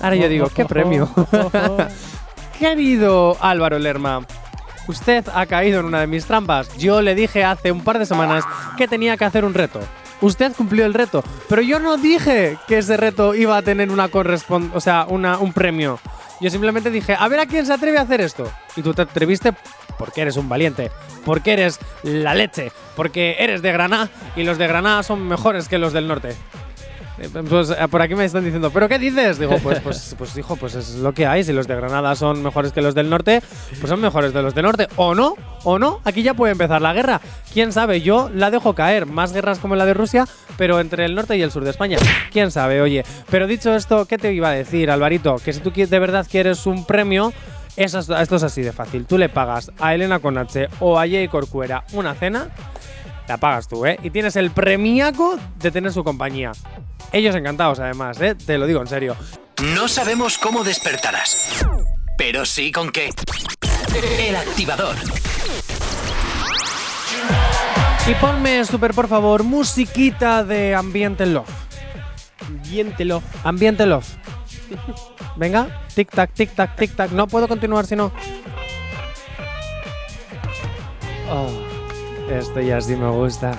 Ahora 0.00 0.16
yo 0.16 0.28
digo, 0.28 0.48
¿qué 0.48 0.64
premio? 0.64 1.08
Querido 2.58 3.36
Álvaro 3.40 3.78
Lerma, 3.78 4.26
usted 4.88 5.26
ha 5.34 5.46
caído 5.46 5.80
en 5.80 5.86
una 5.86 6.00
de 6.00 6.06
mis 6.06 6.26
trampas. 6.26 6.76
Yo 6.76 7.02
le 7.02 7.14
dije 7.14 7.44
hace 7.44 7.72
un 7.72 7.82
par 7.82 7.98
de 7.98 8.06
semanas 8.06 8.44
que 8.76 8.88
tenía 8.88 9.16
que 9.16 9.24
hacer 9.24 9.44
un 9.44 9.54
reto. 9.54 9.80
Usted 10.20 10.52
cumplió 10.52 10.86
el 10.86 10.94
reto, 10.94 11.24
pero 11.48 11.62
yo 11.62 11.80
no 11.80 11.96
dije 11.96 12.56
que 12.68 12.78
ese 12.78 12.96
reto 12.96 13.34
iba 13.34 13.56
a 13.56 13.62
tener 13.62 13.90
una 13.90 14.08
correspon 14.08 14.70
o 14.74 14.80
sea, 14.80 15.06
una, 15.08 15.38
un 15.38 15.52
premio. 15.52 15.98
Yo 16.40 16.50
simplemente 16.50 16.90
dije, 16.90 17.16
a 17.18 17.28
ver 17.28 17.40
a 17.40 17.46
quién 17.46 17.66
se 17.66 17.72
atreve 17.72 17.98
a 17.98 18.02
hacer 18.02 18.20
esto. 18.20 18.50
Y 18.76 18.82
tú 18.82 18.94
te 18.94 19.02
atreviste 19.02 19.52
porque 19.98 20.22
eres 20.22 20.36
un 20.36 20.48
valiente, 20.48 20.90
porque 21.24 21.52
eres 21.52 21.78
la 22.02 22.34
leche, 22.34 22.72
porque 22.96 23.36
eres 23.38 23.62
de 23.62 23.72
Granada 23.72 24.10
y 24.36 24.42
los 24.42 24.58
de 24.58 24.66
Granada 24.66 25.02
son 25.02 25.26
mejores 25.26 25.68
que 25.68 25.78
los 25.78 25.92
del 25.92 26.08
norte. 26.08 26.34
Eh, 27.18 27.28
Pues 27.48 27.70
eh, 27.70 27.76
por 27.90 28.02
aquí 28.02 28.14
me 28.14 28.24
están 28.24 28.44
diciendo, 28.44 28.70
¿pero 28.70 28.88
qué 28.88 28.98
dices? 28.98 29.38
Digo, 29.38 29.56
pues, 29.62 29.80
pues, 29.80 30.14
pues 30.18 30.36
hijo, 30.36 30.56
pues 30.56 30.74
es 30.74 30.96
lo 30.96 31.12
que 31.12 31.26
hay. 31.26 31.44
Si 31.44 31.52
los 31.52 31.66
de 31.66 31.76
Granada 31.76 32.14
son 32.16 32.42
mejores 32.42 32.72
que 32.72 32.82
los 32.82 32.94
del 32.94 33.10
norte, 33.10 33.42
pues 33.80 33.88
son 33.88 34.00
mejores 34.00 34.32
de 34.32 34.42
los 34.42 34.54
del 34.54 34.64
norte. 34.64 34.88
¿O 34.96 35.14
no? 35.14 35.34
¿O 35.64 35.78
no? 35.78 36.00
Aquí 36.04 36.22
ya 36.22 36.34
puede 36.34 36.52
empezar 36.52 36.80
la 36.82 36.92
guerra. 36.92 37.20
¿Quién 37.52 37.72
sabe? 37.72 38.00
Yo 38.00 38.30
la 38.34 38.50
dejo 38.50 38.74
caer. 38.74 39.06
Más 39.06 39.32
guerras 39.32 39.58
como 39.58 39.76
la 39.76 39.86
de 39.86 39.94
Rusia, 39.94 40.26
pero 40.56 40.80
entre 40.80 41.04
el 41.04 41.14
norte 41.14 41.36
y 41.36 41.42
el 41.42 41.50
sur 41.50 41.64
de 41.64 41.70
España. 41.70 41.98
¿Quién 42.32 42.50
sabe? 42.50 42.80
Oye, 42.80 43.04
pero 43.30 43.46
dicho 43.46 43.74
esto, 43.74 44.06
¿qué 44.06 44.18
te 44.18 44.32
iba 44.32 44.48
a 44.48 44.52
decir, 44.52 44.90
Alvarito? 44.90 45.36
Que 45.36 45.52
si 45.52 45.60
tú 45.60 45.70
de 45.70 45.98
verdad 45.98 46.26
quieres 46.30 46.66
un 46.66 46.84
premio, 46.84 47.32
eso 47.76 47.98
esto 47.98 48.36
es 48.36 48.42
así 48.42 48.62
de 48.62 48.72
fácil. 48.72 49.06
Tú 49.06 49.18
le 49.18 49.28
pagas 49.28 49.70
a 49.78 49.94
Elena 49.94 50.18
Conache 50.18 50.68
o 50.80 50.98
a 50.98 51.02
Jay 51.02 51.28
Corcuera 51.28 51.84
una 51.92 52.14
cena 52.14 52.48
la 53.32 53.38
pagas 53.38 53.66
tú, 53.66 53.86
¿eh? 53.86 53.98
Y 54.02 54.10
tienes 54.10 54.36
el 54.36 54.50
premiaco 54.50 55.38
de 55.56 55.70
tener 55.70 55.90
su 55.90 56.04
compañía. 56.04 56.52
Ellos 57.12 57.34
encantados, 57.34 57.78
además, 57.78 58.20
¿eh? 58.20 58.34
Te 58.34 58.58
lo 58.58 58.66
digo 58.66 58.82
en 58.82 58.86
serio. 58.86 59.16
No 59.74 59.88
sabemos 59.88 60.36
cómo 60.36 60.64
despertarás, 60.64 61.64
pero 62.18 62.44
sí 62.44 62.70
con 62.70 62.90
qué. 62.92 63.08
El 64.18 64.36
activador. 64.36 64.96
Y 68.06 68.14
ponme, 68.16 68.66
super, 68.66 68.92
por 68.92 69.08
favor, 69.08 69.44
musiquita 69.44 70.44
de 70.44 70.74
Ambiente 70.74 71.24
Love. 71.24 71.48
Viéntelo. 72.68 73.22
Ambiente 73.44 73.86
Love. 73.86 74.08
Venga, 75.36 75.86
tic-tac, 75.94 76.34
tic-tac, 76.34 76.76
tic-tac. 76.76 77.10
No 77.12 77.26
puedo 77.28 77.48
continuar 77.48 77.86
si 77.86 77.96
no. 77.96 78.12
Oh, 81.30 81.71
esto 82.30 82.60
ya 82.60 82.80
sí 82.80 82.96
me 82.96 83.10
gusta. 83.10 83.52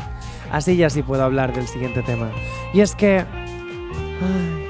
Así 0.51 0.75
ya 0.77 0.89
sí 0.89 1.01
puedo 1.03 1.23
hablar 1.23 1.53
del 1.53 1.67
siguiente 1.67 2.01
tema. 2.03 2.29
Y 2.73 2.81
es 2.81 2.95
que. 2.95 3.19
ay, 3.19 4.67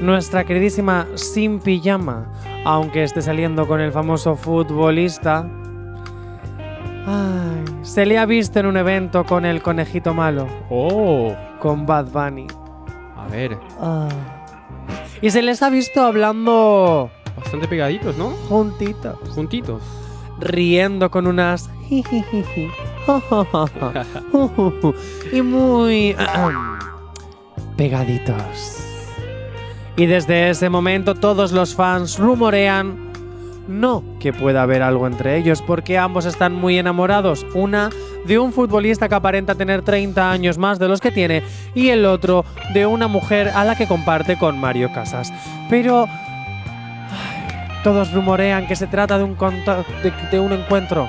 nuestra 0.00 0.44
queridísima 0.44 1.06
Sin 1.14 1.58
Pijama, 1.60 2.26
aunque 2.64 3.02
esté 3.04 3.22
saliendo 3.22 3.66
con 3.66 3.80
el 3.80 3.92
famoso 3.92 4.36
futbolista. 4.36 5.46
ay, 7.06 7.64
se 7.82 8.06
le 8.06 8.18
ha 8.18 8.26
visto 8.26 8.60
en 8.60 8.66
un 8.66 8.76
evento 8.76 9.24
con 9.24 9.44
el 9.44 9.62
conejito 9.62 10.12
malo, 10.14 10.46
Oh. 10.70 11.34
con 11.60 11.86
Bad 11.86 12.06
Bunny. 12.06 12.46
A 13.16 13.26
ver. 13.28 13.58
Ah. 13.80 14.08
Y 15.20 15.30
se 15.30 15.40
les 15.42 15.62
ha 15.62 15.70
visto 15.70 16.02
hablando 16.02 17.08
Bastante 17.36 17.68
pegaditos, 17.68 18.16
¿no? 18.18 18.30
juntitos, 18.48 19.16
Juntitos. 19.34 19.80
riendo 20.40 21.10
con 21.10 21.26
unas 21.28 21.70
y 25.32 25.42
muy 25.42 26.16
pegaditos. 27.76 28.78
Y 29.96 30.06
desde 30.06 30.50
ese 30.50 30.68
momento 30.70 31.14
todos 31.14 31.52
los 31.52 31.74
fans 31.74 32.18
rumorean 32.18 33.12
no 33.68 34.02
que 34.18 34.32
pueda 34.32 34.62
haber 34.62 34.82
algo 34.82 35.06
entre 35.06 35.36
ellos 35.36 35.62
porque 35.62 35.98
ambos 35.98 36.24
están 36.26 36.54
muy 36.54 36.78
enamorados. 36.78 37.46
Una 37.54 37.90
de 38.26 38.38
un 38.38 38.52
futbolista 38.52 39.08
que 39.08 39.14
aparenta 39.14 39.54
tener 39.54 39.82
30 39.82 40.30
años 40.30 40.58
más 40.58 40.78
de 40.78 40.88
los 40.88 41.00
que 41.00 41.10
tiene 41.10 41.42
y 41.74 41.88
el 41.88 42.04
otro 42.04 42.44
de 42.72 42.86
una 42.86 43.08
mujer 43.08 43.48
a 43.48 43.64
la 43.64 43.76
que 43.76 43.86
comparte 43.86 44.38
con 44.38 44.58
Mario 44.58 44.92
Casas. 44.92 45.32
Pero 45.68 46.06
todos 47.82 48.12
rumorean 48.12 48.66
que 48.66 48.76
se 48.76 48.86
trata 48.86 49.18
de 49.18 49.24
un, 49.24 49.36
de 50.30 50.40
un 50.40 50.52
encuentro. 50.52 51.08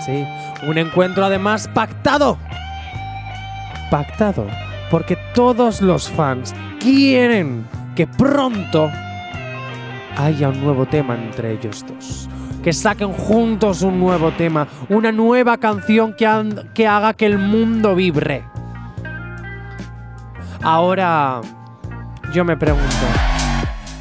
Sí, 0.00 0.24
un 0.66 0.78
encuentro 0.78 1.24
además 1.24 1.68
pactado. 1.68 2.38
Pactado. 3.90 4.46
Porque 4.90 5.16
todos 5.34 5.80
los 5.80 6.08
fans 6.08 6.54
quieren 6.78 7.66
que 7.94 8.06
pronto 8.06 8.90
haya 10.16 10.48
un 10.48 10.62
nuevo 10.62 10.86
tema 10.86 11.14
entre 11.14 11.52
ellos 11.52 11.84
dos. 11.86 12.28
Que 12.62 12.72
saquen 12.72 13.12
juntos 13.12 13.82
un 13.82 14.00
nuevo 14.00 14.32
tema, 14.32 14.66
una 14.88 15.12
nueva 15.12 15.56
canción 15.58 16.14
que, 16.14 16.26
que 16.74 16.86
haga 16.86 17.14
que 17.14 17.26
el 17.26 17.38
mundo 17.38 17.94
vibre. 17.94 18.44
Ahora, 20.62 21.40
yo 22.32 22.44
me 22.44 22.56
pregunto, 22.56 23.06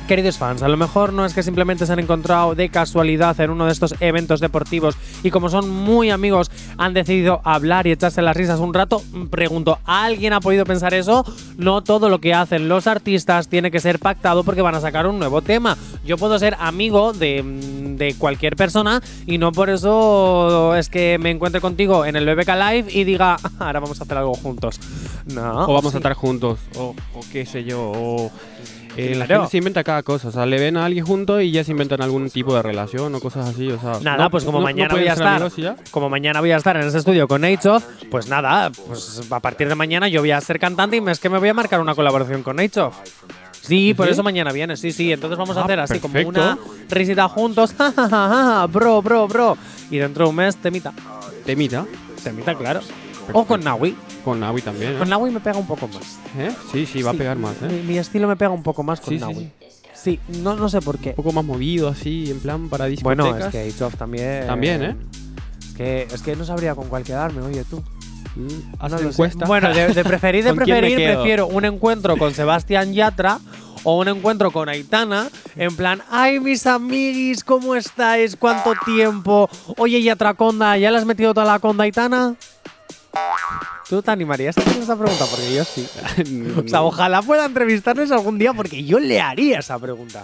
queridos 0.08 0.38
fans, 0.38 0.62
a 0.62 0.68
lo 0.68 0.78
mejor 0.78 1.14
no 1.14 1.26
es 1.26 1.34
que 1.34 1.42
simplemente 1.42 1.86
se 1.86 1.92
han 1.94 2.00
encontrado 2.00 2.54
de 2.54 2.70
casualidad 2.70 3.40
en 3.40 3.50
uno 3.50 3.66
de 3.66 3.72
estos 3.72 3.96
eventos 4.00 4.40
deportivos 4.40 4.96
y 5.24 5.32
como 5.32 5.50
son 5.50 5.70
muy 5.70 6.12
amigos 6.12 6.52
han 6.78 6.94
decidido 6.94 7.42
hablar 7.44 7.88
y 7.88 7.92
echarse 7.92 8.22
las 8.22 8.38
risas 8.38 8.60
un 8.60 8.74
rato. 8.74 9.02
Pregunto, 9.32 9.80
¿alguien 9.86 10.34
ha 10.34 10.42
podido 10.42 10.64
pensar 10.66 10.94
eso? 10.94 11.26
No 11.58 11.82
todo 11.82 12.10
lo 12.10 12.20
que 12.20 12.34
hacen 12.34 12.70
los 12.70 12.88
artistas 12.88 13.48
tiene 13.48 13.72
que 13.72 13.80
ser 13.80 14.00
pactado 14.00 14.44
porque 14.44 14.62
van 14.62 14.76
a 14.76 14.82
sacar 14.82 15.08
un 15.08 15.18
nuevo 15.18 15.42
tema. 15.42 15.78
Yo 16.06 16.18
puedo 16.18 16.38
ser 16.38 16.56
amigo 16.60 17.12
de, 17.14 17.44
de 17.98 18.14
cualquier 18.16 18.56
persona 18.56 19.02
y 19.26 19.38
no 19.40 19.52
por 19.52 19.70
eso 19.70 20.76
es 20.76 20.90
que 20.90 21.18
me 21.20 21.32
encuentre 21.32 21.62
contigo 21.62 22.06
en 22.06 22.16
el 22.16 22.26
BBK 22.26 22.50
Live 22.56 22.86
y 22.92 23.04
diga, 23.06 23.38
"Ah, 23.44 23.50
ahora 23.60 23.80
vamos 23.80 24.00
a 24.00 24.04
hacer 24.04 24.18
algo 24.18 24.36
juntos. 24.36 24.80
No. 25.26 25.66
o 25.66 25.74
vamos 25.74 25.92
sí. 25.92 25.98
a 25.98 26.00
estar 26.00 26.14
juntos. 26.14 26.60
O, 26.78 26.94
o 27.16 27.20
qué 27.32 27.46
sé 27.48 27.64
yo. 27.64 27.92
O, 27.96 28.32
eh, 28.98 29.16
La 29.16 29.26
gente 29.28 29.48
se 29.50 29.58
inventa 29.58 29.84
cada 29.84 30.04
cosa. 30.04 30.30
O 30.30 30.32
sea, 30.32 30.46
le 30.46 30.60
ven 30.60 30.78
a 30.78 30.86
alguien 30.86 31.06
junto 31.06 31.40
y 31.42 31.52
ya 31.52 31.64
se 31.64 31.72
inventan 31.72 32.02
algún 32.02 32.30
tipo 32.30 32.56
de 32.56 32.62
relación 32.62 33.14
o 33.16 33.20
cosas 33.20 33.50
así. 33.50 33.70
O 33.72 33.80
sea, 33.80 34.00
Nada, 34.02 34.24
no- 34.26 34.30
pues 34.32 34.44
como 34.44 34.60
no- 34.60 34.64
mañana 34.64 34.94
voy 34.94 35.08
a 35.08 35.14
estar. 35.14 35.42
Como 35.92 36.10
mañana 36.10 36.40
voy 36.40 36.52
a 36.52 36.58
estar 36.58 36.76
en 36.78 36.88
ese 36.88 36.98
estudio 37.00 37.28
con 37.28 37.42
Nature, 37.42 37.84
pues 38.10 38.28
nada, 38.28 38.70
pues 38.88 39.22
a 39.30 39.40
partir 39.40 39.68
de 39.70 39.76
mañana 39.76 40.08
yo 40.08 40.22
voy 40.22 40.32
a 40.32 40.42
ser 40.42 40.60
cantante 40.60 40.96
y 40.98 41.02
me- 41.02 41.12
es 41.12 41.20
que 41.20 41.30
me 41.30 41.38
voy 41.40 41.50
a 41.50 41.54
marcar 41.54 41.80
una 41.82 41.96
colaboración 41.96 42.44
con 42.44 42.56
Nature. 42.56 42.90
Sí, 43.62 43.94
por 43.96 44.06
¿Sí? 44.06 44.12
eso 44.14 44.22
mañana 44.22 44.52
viene, 44.52 44.78
sí, 44.78 44.92
sí. 44.92 45.12
Entonces 45.12 45.38
vamos 45.40 45.58
a 45.58 45.62
Ah, 45.62 45.64
hacer 45.64 45.80
así 45.80 46.00
como 46.00 46.20
una 46.28 46.58
risita 46.90 47.28
juntos. 47.28 47.74
Ja, 47.78 47.92
ja, 47.92 48.08
ja, 48.10 48.30
ja, 48.30 48.68
bro, 48.68 49.02
bro, 49.02 49.28
bro. 49.28 49.58
y 49.90 49.98
dentro 49.98 50.26
de 50.26 50.30
un 50.30 50.36
mes 50.36 50.56
temita. 50.58 50.94
Temita. 51.46 51.86
Temita, 52.24 52.54
claro. 52.56 52.82
O 53.34 53.46
con 53.46 53.62
Naui. 53.64 53.96
Con 54.24 54.40
Naui 54.40 54.62
también. 54.62 54.94
¿eh? 54.94 54.98
Con 54.98 55.10
Naui 55.10 55.32
me 55.32 55.40
pega 55.40 55.58
un 55.58 55.68
poco 55.68 55.88
más. 55.88 56.20
¿Eh? 56.38 56.52
Sí, 56.72 56.86
sí, 56.86 57.02
va 57.02 57.12
Sí, 57.12 57.18
a 57.18 57.20
pegar 57.20 57.38
más, 57.38 57.62
Mi, 57.62 57.74
¿eh? 57.74 57.84
mi 57.88 57.98
estilo 57.98 58.28
me 58.28 58.36
pega 58.36 58.52
un 58.52 58.64
poco 58.64 58.84
más 58.84 59.00
con 59.00 59.10
Sí, 59.10 59.16
sí, 59.16 59.22
Naui. 59.22 59.36
sí. 59.36 59.52
Sí, 59.94 60.20
no, 60.44 60.56
no 60.56 60.70
sé 60.70 60.82
por 60.82 61.00
qué. 61.00 61.10
Un 61.10 61.16
poco 61.16 61.32
más 61.32 61.44
movido, 61.46 61.88
así, 61.90 62.30
en 62.30 62.40
plan 62.40 62.70
para 62.70 62.86
discotecas. 62.86 63.26
Bueno, 63.26 63.46
es 63.48 63.52
que 63.52 63.98
también. 63.98 64.46
También, 64.46 64.84
¿eh? 64.84 64.96
Es 65.60 65.74
que, 65.76 66.08
es 66.14 66.22
que 66.22 66.36
no 66.36 66.46
sabría 66.46 66.76
con 66.76 66.88
cuál 66.90 67.04
quedarme, 67.04 67.42
oye 67.42 67.64
tú. 67.64 67.82
Mm, 68.36 68.88
No 68.90 69.00
encuesta. 69.00 69.46
Bueno, 69.46 69.74
de, 69.74 69.88
de 69.94 70.04
preferir, 70.04 70.44
de 70.44 70.50
¿Con 70.56 70.60
quién 70.64 70.76
me 70.76 70.82
preferir, 70.82 71.14
prefiero 71.16 71.48
un 71.48 71.66
encuentro 71.66 72.18
con 72.18 72.34
Sebastián 72.36 72.94
Yatra 72.94 73.40
o 73.84 73.98
un 74.00 74.08
encuentro 74.08 74.52
con 74.52 74.68
Aitana, 74.70 75.30
en 75.56 75.76
plan, 75.76 76.02
ay, 76.12 76.40
mis 76.40 76.66
amiguis, 76.68 77.44
¿cómo 77.44 77.76
estáis? 77.76 78.36
¿Cuánto 78.36 78.74
tiempo? 78.86 79.50
Oye, 79.78 80.02
Yatraconda, 80.02 80.78
¿ya 80.78 80.92
le 80.92 80.98
has 80.98 81.06
metido 81.06 81.34
toda 81.34 81.46
la 81.46 81.60
conda, 81.60 81.84
Aitana? 81.84 82.36
¿Tú 83.90 84.02
te 84.02 84.12
animarías 84.12 84.58
a 84.58 84.62
hacer 84.62 84.82
esa 84.82 84.96
pregunta? 84.98 85.26
Porque 85.30 85.54
yo 85.54 85.64
sí. 85.64 85.88
O 86.66 86.68
sea, 86.68 86.82
ojalá 86.82 87.22
pueda 87.22 87.46
entrevistarles 87.46 88.12
algún 88.12 88.38
día 88.38 88.54
porque 88.54 88.84
yo 88.84 89.00
le 89.00 89.22
haría 89.22 89.60
esa 89.60 89.78
pregunta. 89.80 90.24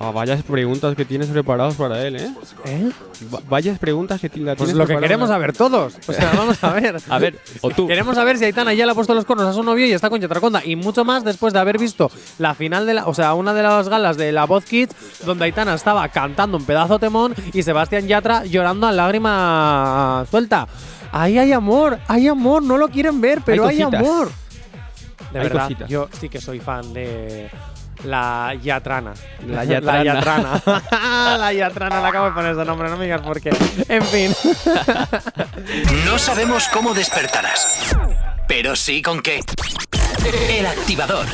Ah, 0.00 0.10
vayas 0.10 0.42
preguntas 0.42 0.94
que 0.94 1.04
tienes 1.04 1.28
preparados 1.28 1.74
para 1.76 2.04
él, 2.06 2.16
¿eh? 2.16 2.30
¿Eh? 2.66 2.90
Va- 3.34 3.40
vayas 3.48 3.78
preguntas 3.78 4.20
que 4.20 4.28
ti- 4.28 4.40
la 4.40 4.54
Pues 4.54 4.68
tienes 4.70 4.76
lo 4.76 4.86
que 4.86 5.00
queremos 5.00 5.28
saber 5.28 5.52
todos. 5.54 5.94
O 6.06 6.12
sea, 6.12 6.30
vamos 6.36 6.62
a 6.62 6.72
ver. 6.72 6.96
A 7.08 7.18
ver, 7.18 7.38
o 7.62 7.70
tú. 7.70 7.86
Queremos 7.88 8.14
saber 8.14 8.36
si 8.38 8.44
Aitana 8.44 8.74
ya 8.74 8.84
le 8.86 8.92
ha 8.92 8.94
puesto 8.94 9.14
los 9.14 9.24
cornos 9.24 9.46
a 9.46 9.52
su 9.52 9.62
novio 9.62 9.86
y 9.86 9.92
está 9.92 10.10
con 10.10 10.20
Yatraconda. 10.20 10.62
Y 10.64 10.76
mucho 10.76 11.04
más 11.04 11.24
después 11.24 11.52
de 11.52 11.58
haber 11.60 11.78
visto 11.78 12.10
la 12.38 12.54
final 12.54 12.86
de 12.86 12.94
la. 12.94 13.06
O 13.06 13.14
sea, 13.14 13.34
una 13.34 13.54
de 13.54 13.62
las 13.62 13.88
galas 13.88 14.16
de 14.16 14.30
la 14.30 14.44
Voz 14.44 14.64
Kids, 14.66 14.94
donde 15.24 15.44
Aitana 15.46 15.74
estaba 15.74 16.06
cantando 16.10 16.58
un 16.58 16.64
pedazo 16.64 16.98
temón 16.98 17.34
y 17.52 17.62
Sebastián 17.62 18.06
Yatra 18.06 18.44
llorando 18.44 18.86
a 18.86 18.92
lágrima 18.92 20.26
suelta. 20.30 20.68
Ahí 21.12 21.38
hay 21.38 21.52
amor, 21.52 21.98
hay 22.08 22.28
amor, 22.28 22.62
no 22.62 22.76
lo 22.76 22.88
quieren 22.88 23.20
ver, 23.20 23.40
pero 23.44 23.66
hay, 23.66 23.80
amor. 23.82 24.30
De 25.32 25.38
Hay 25.38 25.44
verdad, 25.48 25.62
cositas. 25.62 25.88
yo 25.88 26.08
sí 26.18 26.28
que 26.28 26.40
soy 26.40 26.60
fan 26.60 26.92
de 26.92 27.50
la 28.04 28.54
Yatrana. 28.62 29.12
La 29.46 29.56
la 29.56 29.64
Yatrana. 30.04 30.04
Yatrana. 30.04 30.62
la 31.38 31.52
Yatrana, 31.52 32.00
le 32.02 32.06
acabo 32.08 32.26
de 32.26 32.32
poner 32.32 32.52
ese 32.52 32.64
nombre, 32.64 32.88
no 32.88 32.96
me 32.96 33.04
digas 33.04 33.20
por 33.22 33.40
qué. 33.40 33.50
En 33.88 34.02
fin. 34.04 34.34
No 36.04 36.18
sabemos 36.18 36.68
cómo 36.72 36.94
despertarás, 36.94 37.94
pero 38.46 38.76
sí 38.76 39.02
con 39.02 39.20
qué. 39.20 39.40
El 40.50 40.66
activador. 40.66 41.26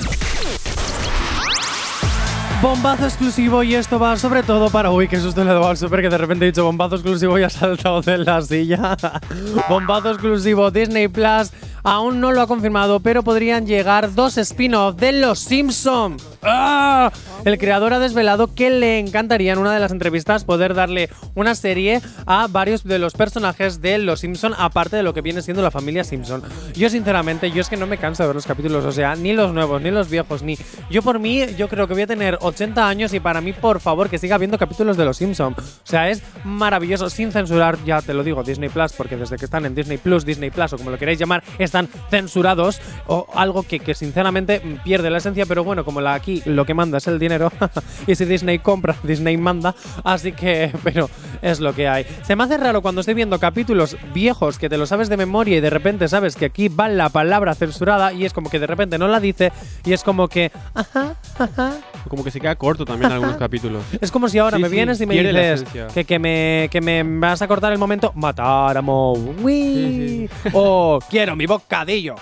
Bombazo 2.65 3.05
exclusivo 3.05 3.63
y 3.63 3.75
esto 3.75 3.99
va 3.99 4.17
sobre 4.17 4.43
todo 4.43 4.71
para. 4.71 4.91
Uy, 4.91 5.07
qué 5.07 5.21
susto 5.21 5.45
le 5.45 5.51
he 5.51 5.55
al 5.55 5.77
super 5.77 6.01
que 6.01 6.09
de 6.09 6.17
repente 6.17 6.47
he 6.47 6.49
dicho 6.49 6.65
bombazo 6.65 6.95
exclusivo 6.95 7.39
y 7.39 7.43
ha 7.43 7.51
saltado 7.51 8.01
de 8.01 8.17
la 8.17 8.41
silla. 8.41 8.97
bombazo 9.69 10.13
exclusivo 10.13 10.71
Disney 10.71 11.09
Plus. 11.09 11.51
Aún 11.85 12.19
no 12.21 12.33
lo 12.33 12.41
ha 12.41 12.47
confirmado, 12.47 13.01
pero 13.01 13.23
podrían 13.23 13.67
llegar 13.67 14.15
dos 14.15 14.39
spin-off 14.39 14.97
de 14.97 15.13
Los 15.13 15.39
Simpson. 15.39 16.17
¡Ah! 16.43 17.13
El 17.45 17.59
creador 17.59 17.93
ha 17.93 17.99
desvelado 17.99 18.55
que 18.55 18.71
le 18.71 18.99
encantaría 18.99 19.53
en 19.53 19.59
una 19.59 19.73
de 19.73 19.81
las 19.81 19.93
entrevistas 19.93 20.45
poder 20.45 20.73
darle 20.73 21.11
una 21.35 21.55
serie 21.55 22.01
a 22.25 22.47
varios 22.47 22.85
de 22.85 22.99
los 22.99 23.13
personajes 23.13 23.83
de 23.83 23.99
Los 23.99 24.21
Simpson, 24.21 24.55
aparte 24.57 24.97
de 24.97 25.03
lo 25.03 25.13
que 25.13 25.21
viene 25.21 25.43
siendo 25.43 25.63
la 25.63 25.71
familia 25.71 26.05
Simpson. 26.05 26.43
Yo 26.75 26.89
sinceramente, 26.89 27.51
yo 27.51 27.61
es 27.61 27.69
que 27.69 27.77
no 27.77 27.87
me 27.87 27.99
canso 27.99 28.23
de 28.23 28.29
ver 28.29 28.37
los 28.37 28.47
capítulos, 28.47 28.85
o 28.87 28.93
sea, 28.93 29.15
ni 29.15 29.35
los 29.35 29.53
nuevos, 29.53 29.83
ni 29.83 29.91
los 29.91 30.09
viejos, 30.09 30.43
ni... 30.43 30.57
Yo 30.91 31.03
por 31.03 31.19
mí, 31.19 31.45
yo 31.59 31.69
creo 31.69 31.87
que 31.87 31.93
voy 31.93 32.05
a 32.05 32.07
tener 32.07 32.39
80 32.41 32.89
años 32.89 33.13
y 33.13 33.21
para 33.21 33.43
mí, 33.43 33.53
por 33.53 33.79
favor, 33.81 34.09
que 34.09 34.17
siga 34.17 34.39
viendo 34.39 34.57
capítulos 34.57 34.97
de 34.97 35.05
Los 35.05 35.19
Simpson. 35.19 35.55
O 35.59 35.87
sea, 35.87 36.09
es 36.09 36.23
maravilloso, 36.45 37.11
sin 37.11 37.31
censurar, 37.31 37.77
ya 37.85 38.01
te 38.01 38.15
lo 38.15 38.25
digo, 38.25 38.43
Disney 38.43 38.71
Plus, 38.71 38.93
porque 38.95 39.17
desde 39.17 39.37
que 39.37 39.45
están 39.45 39.67
en 39.67 39.75
Disney 39.75 39.99
Plus, 39.99 40.25
Disney 40.25 40.51
Plus 40.51 40.73
o 40.73 40.79
como 40.79 40.91
lo 40.91 40.97
queráis 40.97 41.19
llamar, 41.19 41.43
están 41.75 41.89
censurados, 42.11 42.81
o 43.09 43.27
algo 43.35 43.65
que, 43.65 43.81
que 43.81 43.95
sinceramente 43.95 44.61
pierde 44.85 45.11
la 45.11 45.19
esencia, 45.19 45.45
pero 45.47 45.65
bueno, 45.65 45.85
como 45.85 46.01
la, 46.01 46.15
aquí 46.15 46.41
lo 46.47 46.65
que 46.65 46.73
manda 46.75 46.99
es 46.99 47.07
el 47.09 47.19
dinero, 47.19 47.51
y 48.07 48.15
si 48.15 48.25
Disney 48.25 48.61
compra, 48.61 48.95
Disney 49.03 49.37
manda, 49.37 49.75
así 50.05 50.33
que, 50.33 50.73
pero 50.85 51.11
es 51.43 51.59
lo 51.61 51.75
que 51.75 51.89
hay. 51.89 52.07
Se 52.23 52.37
me 52.37 52.45
hace 52.45 52.57
raro 52.59 52.81
cuando 52.81 53.01
estoy 53.01 53.15
viendo 53.15 53.39
capítulos 53.41 53.97
viejos 54.15 54.59
que 54.59 54.69
te 54.69 54.79
lo 54.79 54.87
sabes 54.87 55.09
de 55.09 55.17
memoria 55.17 55.57
y 55.57 55.61
de 55.61 55.71
repente 55.71 56.07
sabes 56.09 56.37
que 56.37 56.45
aquí 56.47 56.69
va 56.69 56.89
la 56.89 57.09
palabra 57.09 57.55
censurada 57.55 58.13
y 58.13 58.25
es 58.25 58.33
como 58.33 58.51
que 58.51 58.61
de 58.61 58.67
repente 58.67 58.97
no 58.99 59.09
la 59.09 59.19
dice 59.19 59.53
y 59.85 59.93
es 59.93 60.05
como 60.05 60.29
que, 60.29 60.53
ajá, 60.75 61.17
ajá. 61.39 61.73
Como 62.09 62.23
que 62.23 62.31
se 62.31 62.39
queda 62.39 62.55
corto 62.55 62.85
también 62.85 63.11
algunos 63.11 63.37
capítulos. 63.37 63.83
Es 64.01 64.11
como 64.11 64.29
si 64.29 64.39
ahora 64.39 64.59
Sí, 64.59 64.63
me 64.63 64.69
sí, 64.69 64.75
vienes 64.75 65.01
y 65.01 65.07
me 65.07 65.15
dices 65.15 65.65
que, 65.95 66.05
que, 66.05 66.19
me, 66.19 66.69
que 66.71 66.81
me 66.83 67.03
vas 67.03 67.41
a 67.41 67.49
cortar 67.49 67.73
el 67.73 67.79
momento 67.79 68.13
matar 68.15 68.77
a 68.77 68.83
Moe. 68.83 69.35
Sí, 69.45 70.29
O 70.53 70.99
quiero 71.09 71.35
mi 71.35 71.47
bocadillo. 71.69 72.15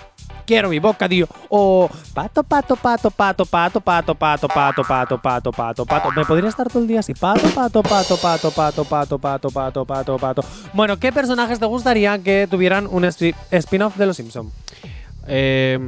Quiero 0.46 0.68
mi 0.68 0.78
bocadillo. 0.78 1.28
O 1.50 1.88
pato, 2.14 2.42
pato, 2.42 2.74
pato, 2.76 3.10
pato, 3.10 3.44
pato, 3.44 3.80
pato, 3.80 4.14
pato, 4.14 4.48
pato, 4.48 4.82
pato, 4.84 5.18
pato, 5.18 5.52
pato, 5.52 5.84
pato. 5.86 6.10
Me 6.12 6.24
podría 6.24 6.48
estar 6.48 6.68
todo 6.68 6.82
el 6.82 6.88
día 6.88 7.00
así. 7.00 7.14
Pato, 7.14 7.48
pato, 7.50 7.82
pato, 7.82 8.16
pato, 8.16 8.50
pato, 8.50 8.84
pato, 8.84 9.18
pato, 9.18 9.50
pato, 9.50 9.84
pato, 9.84 10.18
pato. 10.18 10.44
Bueno, 10.72 10.98
¿qué 10.98 11.12
personajes 11.12 11.58
te 11.60 11.66
gustaría 11.66 12.18
que 12.18 12.48
tuvieran 12.50 12.86
un 12.90 13.04
spi- 13.04 13.34
spin-off 13.50 13.96
de 13.96 14.06
Los 14.06 14.16
Simpsons? 14.16 14.52
Eh, 15.28 15.78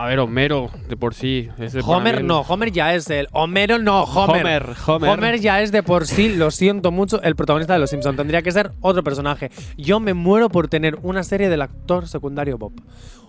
a 0.00 0.06
ver, 0.06 0.18
Homero, 0.18 0.70
de 0.88 0.96
por 0.96 1.14
sí. 1.14 1.48
es 1.58 1.74
Homer 1.84 2.24
no, 2.24 2.40
Homer 2.40 2.72
ya 2.72 2.94
es 2.94 3.10
el. 3.10 3.28
Homero 3.32 3.78
no, 3.78 4.04
Homer. 4.04 4.74
Homer, 4.86 5.10
Homer. 5.10 5.40
ya 5.40 5.60
es 5.60 5.72
de 5.72 5.82
por 5.82 6.06
sí, 6.06 6.34
lo 6.34 6.50
siento 6.50 6.90
mucho, 6.90 7.20
el 7.22 7.36
protagonista 7.36 7.74
de 7.74 7.80
Los 7.80 7.90
Simpsons. 7.90 8.16
Tendría 8.16 8.42
que 8.42 8.50
ser 8.50 8.72
otro 8.80 9.04
personaje. 9.04 9.50
Yo 9.76 10.00
me 10.00 10.14
muero 10.14 10.48
por 10.48 10.68
tener 10.68 10.98
una 11.02 11.22
serie 11.22 11.48
del 11.48 11.62
actor 11.62 12.08
secundario 12.08 12.56
Bob. 12.56 12.72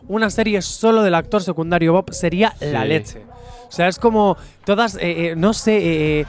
Una 0.07 0.29
serie 0.29 0.62
solo 0.62 1.03
del 1.03 1.15
actor 1.15 1.43
secundario 1.43 1.93
Bob 1.93 2.13
sería 2.13 2.53
la 2.62 2.86
leche. 2.86 3.25
O 3.67 3.71
sea, 3.71 3.88
es 3.88 3.99
como 3.99 4.38
todas, 4.65 4.95
eh, 4.95 5.31
eh, 5.31 5.34
no 5.36 5.53
sé. 5.53 6.19
eh, 6.19 6.25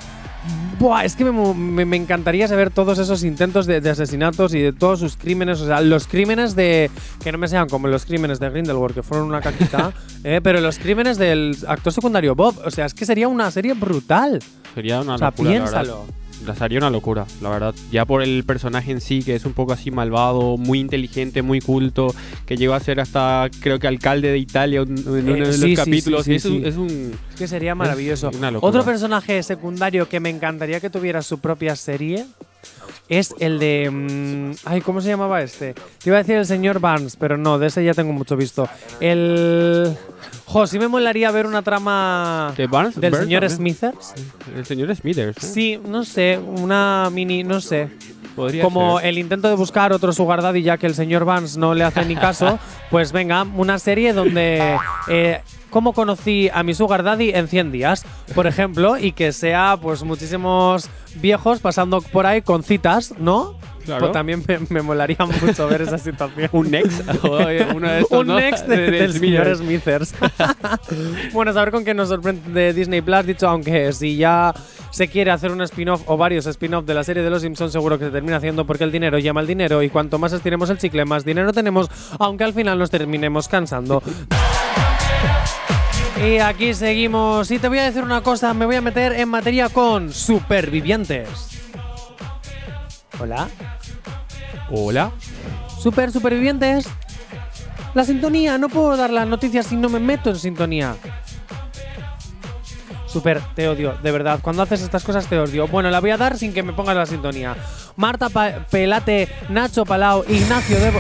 Buah, 0.79 1.05
es 1.05 1.15
que 1.15 1.25
me, 1.25 1.33
me- 1.55 1.85
me 1.85 1.97
encantaría 1.97 2.49
saber 2.49 2.71
todos 2.71 2.99
esos 2.99 3.23
intentos 3.23 3.67
de, 3.67 3.81
de 3.81 3.91
asesinatos 3.91 4.53
y 4.55 4.61
de 4.61 4.73
todos 4.73 4.99
sus 4.99 5.17
crímenes. 5.17 5.61
O 5.61 5.67
sea, 5.67 5.81
los 5.81 6.07
crímenes 6.09 6.57
de. 6.57 6.91
Que 7.23 7.31
no 7.31 7.39
me 7.39 7.47
sean 7.49 7.69
como 7.69 7.87
los 7.89 8.05
crímenes 8.05 8.41
de 8.41 8.51
Grindelwald, 8.51 8.95
que 8.95 9.03
fueron 9.03 9.29
una 9.29 9.41
caquita. 9.41 9.93
eh, 10.25 10.41
pero 10.43 10.61
los 10.61 10.79
crímenes 10.79 11.19
del 11.19 11.57
actor 11.69 11.93
secundario 11.93 12.35
Bob. 12.35 12.61
O 12.65 12.71
sea, 12.71 12.87
es 12.87 12.95
que 12.95 13.07
sería 13.07 13.29
una 13.29 13.51
serie 13.51 13.75
brutal. 13.75 14.41
Sería 14.75 15.01
una 15.01 15.15
O 15.15 15.19
sea, 15.19 15.29
locura, 15.31 15.51
piénsalo. 15.51 16.05
La 16.09 16.22
sería 16.59 16.79
una 16.79 16.91
locura, 16.91 17.27
la 17.41 17.49
verdad. 17.51 17.75
Ya 17.91 18.05
por 18.05 18.23
el 18.23 18.45
personaje 18.45 18.91
en 18.93 19.01
sí, 19.01 19.23
que 19.23 19.35
es 19.35 19.45
un 19.45 19.53
poco 19.53 19.73
así 19.73 19.91
malvado, 19.91 20.57
muy 20.57 20.81
inteligente, 20.81 21.43
muy 21.43 21.61
culto, 21.61 22.15
que 22.47 22.57
llegó 22.57 22.75
a 22.75 22.81
ser 22.81 23.01
hasta, 23.01 23.49
creo 23.61 23.79
que 23.79 23.87
alcalde 23.89 24.29
de 24.33 24.39
Italia 24.39 24.81
en 24.83 24.93
uno 25.09 25.13
de 25.13 25.39
los 25.41 25.57
sí, 25.57 25.63
sí, 25.71 25.75
capítulos. 25.77 26.25
sí, 26.25 26.35
es, 26.35 26.43
sí, 26.43 26.63
es 26.65 26.77
un- 26.77 27.13
Es 27.31 27.37
que 27.39 27.49
sería 27.49 27.75
maravilloso. 27.75 28.31
Otro 28.61 28.85
personaje 28.85 29.43
secundario 29.43 30.09
que 30.09 30.21
me 30.21 30.31
encantaría 30.31 30.81
que 30.81 30.91
tuviera 30.91 31.23
su 31.23 31.39
propia 31.39 31.77
serie 31.77 32.27
es 33.09 33.35
el 33.39 33.59
de. 33.59 33.91
mm, 33.91 34.53
ay, 34.65 34.81
¿cómo 34.81 35.01
se 35.01 35.09
llamaba 35.09 35.43
este? 35.43 35.75
Te 35.75 36.11
iba 36.11 36.17
a 36.17 36.23
decir 36.23 36.37
el 36.37 36.47
señor 36.47 36.81
Barnes, 36.81 37.17
pero 37.17 37.37
no, 37.37 37.59
de 37.59 37.67
ese 37.69 37.85
ya 37.85 37.95
tengo 37.95 38.13
mucho 38.13 38.37
visto. 38.37 38.69
El. 39.01 39.97
Jo, 40.47 40.67
sí 40.67 40.79
me 40.79 40.89
molaría 40.89 41.31
ver 41.31 41.47
una 41.47 41.63
trama 41.63 42.53
¿De 42.57 42.67
Barnes? 42.67 43.01
del 43.01 43.15
señor 43.15 43.41
también. 43.47 43.75
Smithers. 43.75 44.15
El 44.55 44.67
señor 44.67 44.95
Smithers. 44.95 45.37
¿eh? 45.43 45.47
Sí, 45.47 45.81
no 45.87 46.05
sé, 46.05 46.39
una 46.39 47.09
mini, 47.13 47.43
no 47.45 47.61
sé. 47.61 47.89
Podría 48.37 48.63
Como 48.65 48.99
ser. 48.99 49.09
el 49.09 49.19
intento 49.19 49.49
de 49.49 49.55
buscar 49.57 49.93
otro 49.93 50.13
sugar 50.13 50.41
daddy 50.43 50.63
ya 50.63 50.79
que 50.79 50.87
el 50.87 50.95
señor 50.95 51.25
Vance 51.25 51.59
no 51.59 51.75
le 51.75 51.85
hace 51.85 52.05
ni 52.05 52.17
caso, 52.17 52.59
pues 52.91 53.13
venga, 53.13 53.43
una 53.57 53.79
serie 53.79 54.13
donde 54.15 54.77
eh, 55.09 55.41
cómo 55.71 55.93
conocí 55.93 56.49
a 56.53 56.63
mi 56.63 56.73
sugar 56.75 57.03
daddy 57.03 57.31
en 57.31 57.49
100 57.49 57.73
días, 57.73 58.05
por 58.35 58.47
ejemplo, 58.47 58.97
y 58.99 59.13
que 59.13 59.33
sea 59.33 59.77
pues 59.81 60.03
muchísimos 60.03 60.89
viejos 61.17 61.61
pasando 61.61 62.01
por 62.01 62.27
ahí 62.27 62.41
con 62.43 62.63
citas, 62.63 63.15
¿no? 63.19 63.55
Claro. 63.85 64.01
Pues 64.03 64.13
también 64.13 64.45
me, 64.47 64.61
me 64.71 64.81
molaría 64.81 65.17
mucho 65.43 65.67
ver 65.67 65.83
esa 65.83 65.99
situación. 65.99 66.49
Un 66.53 66.73
eh, 66.73 67.67
uno 67.75 67.89
de 67.89 68.01
estos, 68.01 68.19
Un 68.21 68.27
¿no? 68.29 68.37
next 68.39 68.67
de- 68.69 68.77
De- 68.77 68.91
de 68.93 68.99
del 69.01 69.13
señor 69.13 69.57
Smithers. 69.57 70.15
Bueno, 71.33 71.51
a 71.51 71.55
saber 71.55 71.73
con 71.73 71.85
qué 71.85 71.93
nos 71.93 72.09
sorprende 72.09 72.73
Disney 72.75 73.01
Plus. 73.01 73.27
Dicho, 73.27 73.49
aunque 73.49 73.93
si 73.93 74.17
ya 74.17 74.55
se 74.93 75.09
quiere 75.09 75.31
hacer 75.31 75.51
un 75.51 75.63
spin-off 75.63 76.03
o 76.07 76.17
varios 76.17 76.47
spin-off 76.47 76.85
de 76.85 76.95
la 76.95 77.03
serie 77.03 77.23
de 77.23 77.31
los 77.31 77.43
Simpsons, 77.43 77.73
seguro 77.73 77.99
que 77.99 78.05
se 78.05 78.11
termina 78.11 78.37
haciendo 78.37 78.67
porque 78.67 78.85
el 78.85 78.93
dinero 78.93 79.19
llama 79.19 79.41
al 79.41 79.47
dinero 79.47 79.83
y 79.83 79.89
cuanto 79.91 80.19
más 80.19 80.33
estiremos 80.33 80.71
el 80.71 80.79
chicle, 80.79 81.05
más 81.05 81.25
dinero 81.25 81.53
tenemos, 81.53 81.89
aunque 82.19 82.45
al 82.45 82.53
final 82.53 82.79
nos 82.79 82.91
terminemos 82.91 83.49
cansando. 83.49 84.03
Y 86.25 86.39
aquí 86.39 86.75
seguimos. 86.75 87.51
Y 87.51 87.59
te 87.59 87.69
voy 87.69 87.79
a 87.79 87.85
decir 87.85 88.05
una 88.05 88.21
cosa, 88.21 88.55
me 88.55 88.67
voy 88.67 88.77
a 88.77 88.81
meter 88.81 89.13
en 89.13 89.29
materia 89.29 89.71
con 89.71 90.13
supervivientes. 90.13 91.59
Hola. 93.19 93.49
Hola. 94.71 95.11
Super 95.81 96.13
supervivientes. 96.13 96.87
La 97.95 98.05
sintonía, 98.05 98.57
no 98.59 98.69
puedo 98.69 98.97
dar 98.97 99.11
las 99.11 99.27
noticias 99.27 99.67
si 99.67 99.77
no 99.77 99.89
me 99.89 99.99
meto 99.99 100.31
en 100.31 100.37
sintonía. 100.37 100.97
Super, 103.13 103.41
te 103.55 103.69
odio, 103.69 103.95
de 104.03 104.11
verdad. 104.11 104.41
Cuando 104.43 104.63
haces 104.63 104.81
estas 104.83 105.05
cosas 105.05 105.27
te 105.27 105.39
odio. 105.39 105.69
Bueno, 105.69 105.91
la 105.91 106.01
voy 106.01 106.11
a 106.11 106.17
dar 106.17 106.39
sin 106.39 106.53
que 106.55 106.63
me 106.63 106.73
pongas 106.73 106.97
la 106.97 107.05
sintonía. 107.07 107.55
Marta 107.97 108.29
Pa- 108.31 108.67
Pelate, 108.71 109.29
Nacho 109.51 109.85
Palau, 109.85 110.25
Ignacio 110.29 110.79
de... 110.81 110.93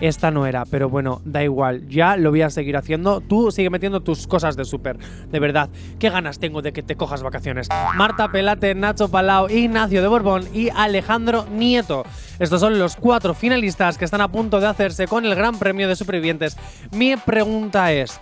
Esta 0.00 0.30
no 0.32 0.44
era, 0.44 0.64
pero 0.66 0.88
bueno, 0.90 1.22
da 1.24 1.42
igual. 1.44 1.88
Ya 1.88 2.16
lo 2.16 2.30
voy 2.30 2.42
a 2.42 2.50
seguir 2.50 2.76
haciendo. 2.76 3.20
Tú 3.20 3.50
sigue 3.52 3.70
metiendo 3.70 4.00
tus 4.02 4.26
cosas 4.26 4.56
de 4.56 4.64
súper. 4.64 4.98
De 5.30 5.38
verdad, 5.38 5.70
qué 6.00 6.10
ganas 6.10 6.40
tengo 6.40 6.60
de 6.60 6.72
que 6.72 6.82
te 6.82 6.96
cojas 6.96 7.22
vacaciones. 7.22 7.68
Marta 7.94 8.28
Pelate, 8.30 8.74
Nacho 8.74 9.08
Palau, 9.08 9.48
Ignacio 9.48 10.02
de 10.02 10.08
Borbón 10.08 10.44
y 10.52 10.68
Alejandro 10.70 11.46
Nieto. 11.50 12.04
Estos 12.40 12.60
son 12.60 12.78
los 12.78 12.96
cuatro 12.96 13.32
finalistas 13.32 13.96
que 13.96 14.04
están 14.04 14.20
a 14.20 14.28
punto 14.28 14.58
de 14.60 14.66
hacerse 14.66 15.06
con 15.06 15.24
el 15.24 15.36
Gran 15.36 15.58
Premio 15.58 15.88
de 15.88 15.94
Supervivientes. 15.96 16.56
Mi 16.90 17.16
pregunta 17.16 17.92
es. 17.92 18.20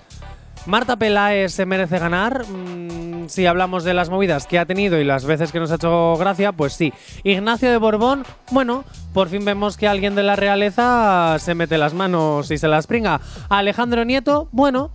Marta 0.67 0.97
Peláez 0.97 1.53
se 1.53 1.67
merece 1.67 1.99
ganar. 1.99 2.45
Mm, 2.47 3.29
si 3.29 3.47
hablamos 3.47 3.83
de 3.85 3.95
las 3.95 4.11
movidas 4.11 4.47
que 4.47 4.59
ha 4.59 4.67
tenido 4.67 4.99
y 5.01 5.05
las 5.05 5.25
veces 5.25 5.51
que 5.53 5.59
nos 5.61 5.71
ha 5.73 5.77
hecho 5.77 6.17
gracia, 6.17 6.53
pues 6.53 6.73
sí. 6.75 6.93
Ignacio 7.25 7.71
de 7.71 7.77
Borbón, 7.79 8.25
bueno, 8.51 8.85
por 9.13 9.29
fin 9.29 9.45
vemos 9.45 9.77
que 9.77 9.89
alguien 9.89 10.15
de 10.15 10.23
la 10.23 10.37
realeza 10.37 11.37
se 11.39 11.55
mete 11.55 11.79
las 11.79 11.95
manos 11.95 12.51
y 12.51 12.59
se 12.59 12.69
las 12.69 12.87
pringa. 12.87 13.21
Alejandro 13.49 14.05
Nieto, 14.05 14.49
bueno. 14.53 14.91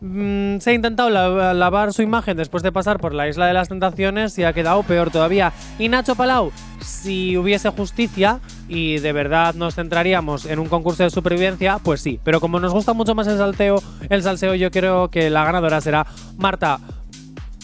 mm, 0.00 0.58
se 0.58 0.70
ha 0.70 0.74
intentado 0.74 1.08
la- 1.10 1.54
lavar 1.54 1.92
su 1.94 2.02
imagen 2.02 2.36
después 2.36 2.62
de 2.62 2.72
pasar 2.72 2.98
por 2.98 3.14
la 3.14 3.26
isla 3.28 3.46
de 3.46 3.54
las 3.54 3.68
tentaciones 3.68 4.36
y 4.38 4.44
ha 4.44 4.52
quedado 4.52 4.82
peor 4.82 5.10
todavía. 5.10 5.52
Y 5.78 5.88
Nacho 5.88 6.14
Palau, 6.14 6.52
si 6.80 7.36
hubiese 7.38 7.70
justicia 7.70 8.40
y 8.68 8.98
de 8.98 9.12
verdad 9.12 9.54
nos 9.54 9.74
centraríamos 9.74 10.46
en 10.46 10.58
un 10.58 10.68
concurso 10.68 11.02
de 11.02 11.10
supervivencia, 11.10 11.78
pues 11.78 12.00
sí. 12.00 12.18
Pero 12.24 12.40
como 12.40 12.60
nos 12.60 12.72
gusta 12.72 12.92
mucho 12.92 13.14
más 13.14 13.26
el 13.26 13.38
salteo, 13.38 13.82
el 14.08 14.22
salseo, 14.22 14.54
yo 14.54 14.70
creo 14.70 15.10
que 15.10 15.30
la 15.30 15.44
ganadora 15.44 15.80
será 15.80 16.06
Marta 16.36 16.80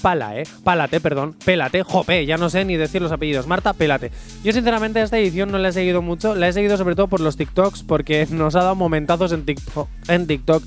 Pala, 0.01 0.39
¿eh? 0.39 0.45
Pálate, 0.65 1.01
perdón. 1.01 1.37
Pélate, 1.45 1.83
jope, 1.83 2.25
ya 2.25 2.37
no 2.39 2.49
sé 2.49 2.65
ni 2.65 2.77
decir 2.77 3.03
los 3.03 3.13
apellidos. 3.13 3.47
Marta, 3.47 3.73
pélate. 3.75 4.11
Yo 4.43 4.53
sinceramente 4.53 5.03
esta 5.03 5.19
edición 5.19 5.53
no 5.53 5.59
la 5.59 5.69
he 5.69 5.73
seguido 5.73 6.01
mucho. 6.01 6.35
La 6.35 6.49
he 6.49 6.53
seguido 6.53 6.77
sobre 6.77 6.95
todo 6.95 7.09
por 7.09 7.21
los 7.21 7.37
TikToks 7.37 7.83
porque 7.83 8.27
nos 8.31 8.55
ha 8.55 8.61
dado 8.61 8.75
momentazos 8.75 9.33
en 9.33 9.45
TikTok. 9.45 9.89
En 10.09 10.27
TikTok. 10.27 10.63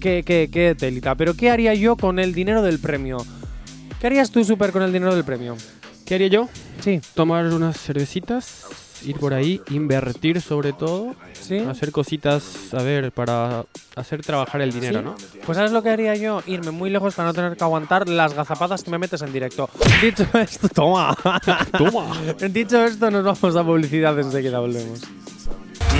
Qué, 0.00 0.24
qué, 0.26 0.48
qué 0.52 0.74
telita. 0.76 1.14
Pero 1.14 1.34
¿qué 1.34 1.50
haría 1.50 1.74
yo 1.74 1.96
con 1.96 2.18
el 2.18 2.34
dinero 2.34 2.62
del 2.62 2.80
premio? 2.80 3.18
¿Qué 4.00 4.08
harías 4.08 4.32
tú, 4.32 4.42
Super, 4.44 4.72
con 4.72 4.82
el 4.82 4.92
dinero 4.92 5.14
del 5.14 5.24
premio? 5.24 5.56
¿Qué 6.04 6.16
haría 6.16 6.26
yo? 6.26 6.48
Sí, 6.80 7.00
Tomar 7.14 7.46
unas 7.46 7.80
cervecitas, 7.80 8.66
ir 9.04 9.18
por 9.18 9.34
ahí, 9.34 9.60
invertir 9.70 10.40
sobre 10.40 10.72
todo, 10.72 11.14
sí. 11.32 11.58
hacer 11.58 11.92
cositas, 11.92 12.72
a 12.72 12.82
ver, 12.82 13.12
para 13.12 13.64
hacer 13.96 14.22
trabajar 14.22 14.60
el 14.60 14.72
dinero, 14.72 15.00
¿Sí? 15.00 15.04
¿no? 15.04 15.14
Pues 15.44 15.56
¿sabes 15.56 15.72
lo 15.72 15.82
que 15.82 15.90
haría 15.90 16.14
yo? 16.14 16.42
Irme 16.46 16.70
muy 16.70 16.90
lejos 16.90 17.14
para 17.14 17.28
no 17.28 17.34
tener 17.34 17.56
que 17.56 17.64
aguantar 17.64 18.08
las 18.08 18.34
gazapadas 18.34 18.82
que 18.82 18.90
me 18.90 18.98
metes 18.98 19.22
en 19.22 19.32
directo. 19.32 19.68
Dicho 20.02 20.26
esto, 20.38 20.68
toma. 20.68 21.16
Toma. 21.78 22.10
Dicho 22.50 22.84
esto, 22.84 23.10
nos 23.10 23.24
vamos 23.24 23.56
a 23.56 23.64
publicidad 23.64 24.18
enseguida 24.18 24.58
volvemos. 24.58 25.00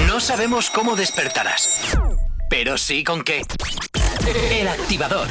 No 0.06 0.20
sabemos 0.20 0.70
cómo 0.70 0.96
despertarás, 0.96 1.96
pero 2.48 2.78
sí 2.78 3.04
con 3.04 3.22
qué. 3.22 3.42
El 4.50 4.68
activador. 4.68 5.28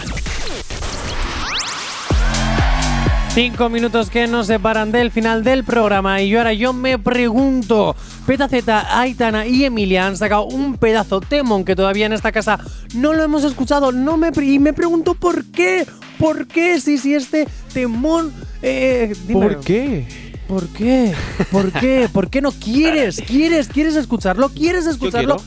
Cinco 3.34 3.70
minutos 3.70 4.10
que 4.10 4.28
nos 4.28 4.48
separan 4.48 4.92
del 4.92 5.10
final 5.10 5.42
del 5.42 5.64
programa 5.64 6.22
y 6.22 6.28
yo 6.28 6.40
ahora 6.40 6.52
yo 6.52 6.74
me 6.74 7.00
pregunto, 7.00 7.96
Petaceta, 8.28 9.00
Aitana 9.00 9.48
y 9.48 9.64
Emilia 9.64 10.06
han 10.06 10.18
sacado 10.18 10.44
un 10.44 10.76
pedazo 10.76 11.22
temón 11.22 11.64
que 11.64 11.74
todavía 11.74 12.08
en 12.08 12.12
esta 12.12 12.34
casa 12.34 12.60
no 12.94 13.14
lo 13.14 13.24
hemos 13.24 13.46
escuchado, 13.46 13.94
no 13.94 14.18
me 14.18 14.32
y 14.42 14.60
me 14.60 14.74
pregunto 14.74 15.14
por 15.14 15.46
qué, 15.46 15.88
por 16.20 16.46
qué 16.46 16.82
si 16.82 16.98
si 16.98 17.16
este 17.16 17.48
temón, 17.74 18.34
eh. 18.62 19.14
¿Por 19.32 19.62
qué? 19.62 20.06
¿Por 20.46 20.68
qué? 20.68 21.14
¿Por 21.50 21.72
qué? 21.72 22.10
¿Por 22.12 22.30
qué 22.30 22.42
no 22.42 22.52
quieres? 22.52 23.22
¿Quieres? 23.26 23.70
¿Quieres 23.70 23.96
escucharlo? 23.96 24.50
¿Quieres 24.50 24.86
escucharlo? 24.88 25.38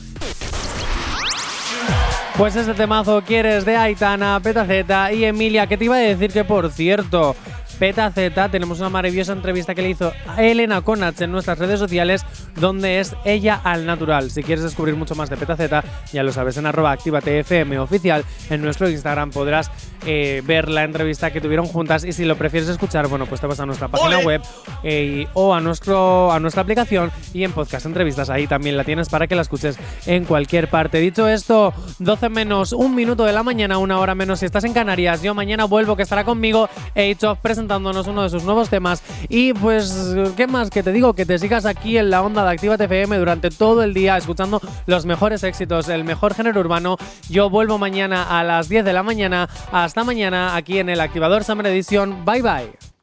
Pues 2.35 2.55
este 2.55 2.73
temazo 2.73 3.21
quieres 3.21 3.63
de 3.63 3.77
Aitana, 3.77 4.39
Petaceta 4.43 5.13
y 5.13 5.23
Emilia, 5.23 5.67
que 5.67 5.77
te 5.77 5.85
iba 5.85 5.95
a 5.95 5.99
decir 5.99 6.33
que 6.33 6.43
por 6.43 6.69
cierto, 6.69 7.33
Petaceta, 7.79 8.49
tenemos 8.49 8.79
una 8.79 8.89
maravillosa 8.89 9.33
entrevista 9.33 9.75
que 9.75 9.81
le 9.81 9.89
hizo 9.89 10.13
a 10.27 10.43
Elena 10.43 10.81
Conach 10.81 11.19
en 11.21 11.31
nuestras 11.31 11.59
redes 11.59 11.79
sociales, 11.79 12.25
donde 12.55 12.99
es 12.99 13.15
ella 13.25 13.59
al 13.63 13.85
natural. 13.85 14.31
Si 14.31 14.43
quieres 14.43 14.63
descubrir 14.63 14.95
mucho 14.95 15.15
más 15.15 15.29
de 15.29 15.37
Petaceta, 15.37 15.83
ya 16.11 16.23
lo 16.23 16.31
sabes, 16.31 16.57
en 16.57 16.65
arroba 16.65 16.91
activatfm 16.91 17.79
oficial, 17.79 18.23
en 18.49 18.61
nuestro 18.61 18.89
Instagram 18.89 19.31
podrás 19.31 19.69
eh, 20.05 20.41
ver 20.45 20.69
la 20.69 20.83
entrevista 20.83 21.31
que 21.31 21.41
tuvieron 21.41 21.65
juntas 21.65 22.03
y 22.03 22.13
si 22.13 22.25
lo 22.25 22.37
prefieres 22.37 22.69
escuchar, 22.69 23.07
bueno, 23.07 23.25
pues 23.25 23.41
te 23.41 23.47
vas 23.47 23.59
a 23.59 23.65
nuestra 23.65 23.87
página 23.87 24.19
web 24.19 24.41
eh, 24.83 25.27
o 25.33 25.53
a, 25.53 25.59
nuestro, 25.59 26.31
a 26.31 26.39
nuestra 26.39 26.61
aplicación 26.61 27.11
y 27.33 27.43
en 27.43 27.51
podcast 27.51 27.85
entrevistas, 27.85 28.29
ahí 28.29 28.47
también 28.47 28.77
la 28.77 28.83
tienes 28.83 29.09
para 29.09 29.27
que 29.27 29.35
la 29.35 29.41
escuches 29.41 29.77
en 30.05 30.25
cualquier 30.25 30.69
parte. 30.69 30.99
Dicho 30.99 31.27
esto, 31.27 31.73
12 31.99 32.29
menos 32.29 32.71
un 32.71 32.95
minuto 32.95 33.25
de 33.25 33.33
la 33.33 33.43
mañana, 33.43 33.77
una 33.77 33.99
hora 33.99 34.15
menos 34.15 34.39
si 34.39 34.45
estás 34.45 34.63
en 34.63 34.73
Canarias. 34.73 35.21
Yo 35.21 35.33
mañana 35.33 35.65
vuelvo 35.65 35.95
que 35.95 36.03
estará 36.03 36.23
conmigo 36.23 36.69
H-Off 36.95 37.39
presentándonos 37.65 38.07
uno 38.07 38.23
de 38.23 38.29
sus 38.29 38.43
nuevos 38.43 38.69
temas. 38.69 39.01
Y 39.27 39.53
pues, 39.53 40.15
¿qué 40.37 40.47
más 40.47 40.69
que 40.69 40.83
te 40.83 40.91
digo? 40.91 41.13
Que 41.13 41.25
te 41.25 41.39
sigas 41.39 41.65
aquí 41.65 41.97
en 41.97 42.09
la 42.09 42.21
onda 42.21 42.43
de 42.43 42.51
Activa 42.51 42.75
FM 42.75 43.17
durante 43.17 43.49
todo 43.49 43.83
el 43.83 43.93
día 43.93 44.17
escuchando 44.17 44.61
los 44.85 45.05
mejores 45.05 45.43
éxitos, 45.43 45.89
el 45.89 46.03
mejor 46.03 46.35
género 46.35 46.59
urbano. 46.59 46.97
Yo 47.29 47.49
vuelvo 47.49 47.77
mañana 47.77 48.39
a 48.39 48.43
las 48.43 48.69
10 48.69 48.85
de 48.85 48.93
la 48.93 49.03
mañana. 49.03 49.49
Hasta 49.71 50.03
mañana 50.03 50.55
aquí 50.55 50.77
en 50.79 50.89
el 50.89 51.01
Activador 51.01 51.43
Summer 51.43 51.65
Edition. 51.67 52.23
Bye 52.23 52.41
bye. 52.41 52.94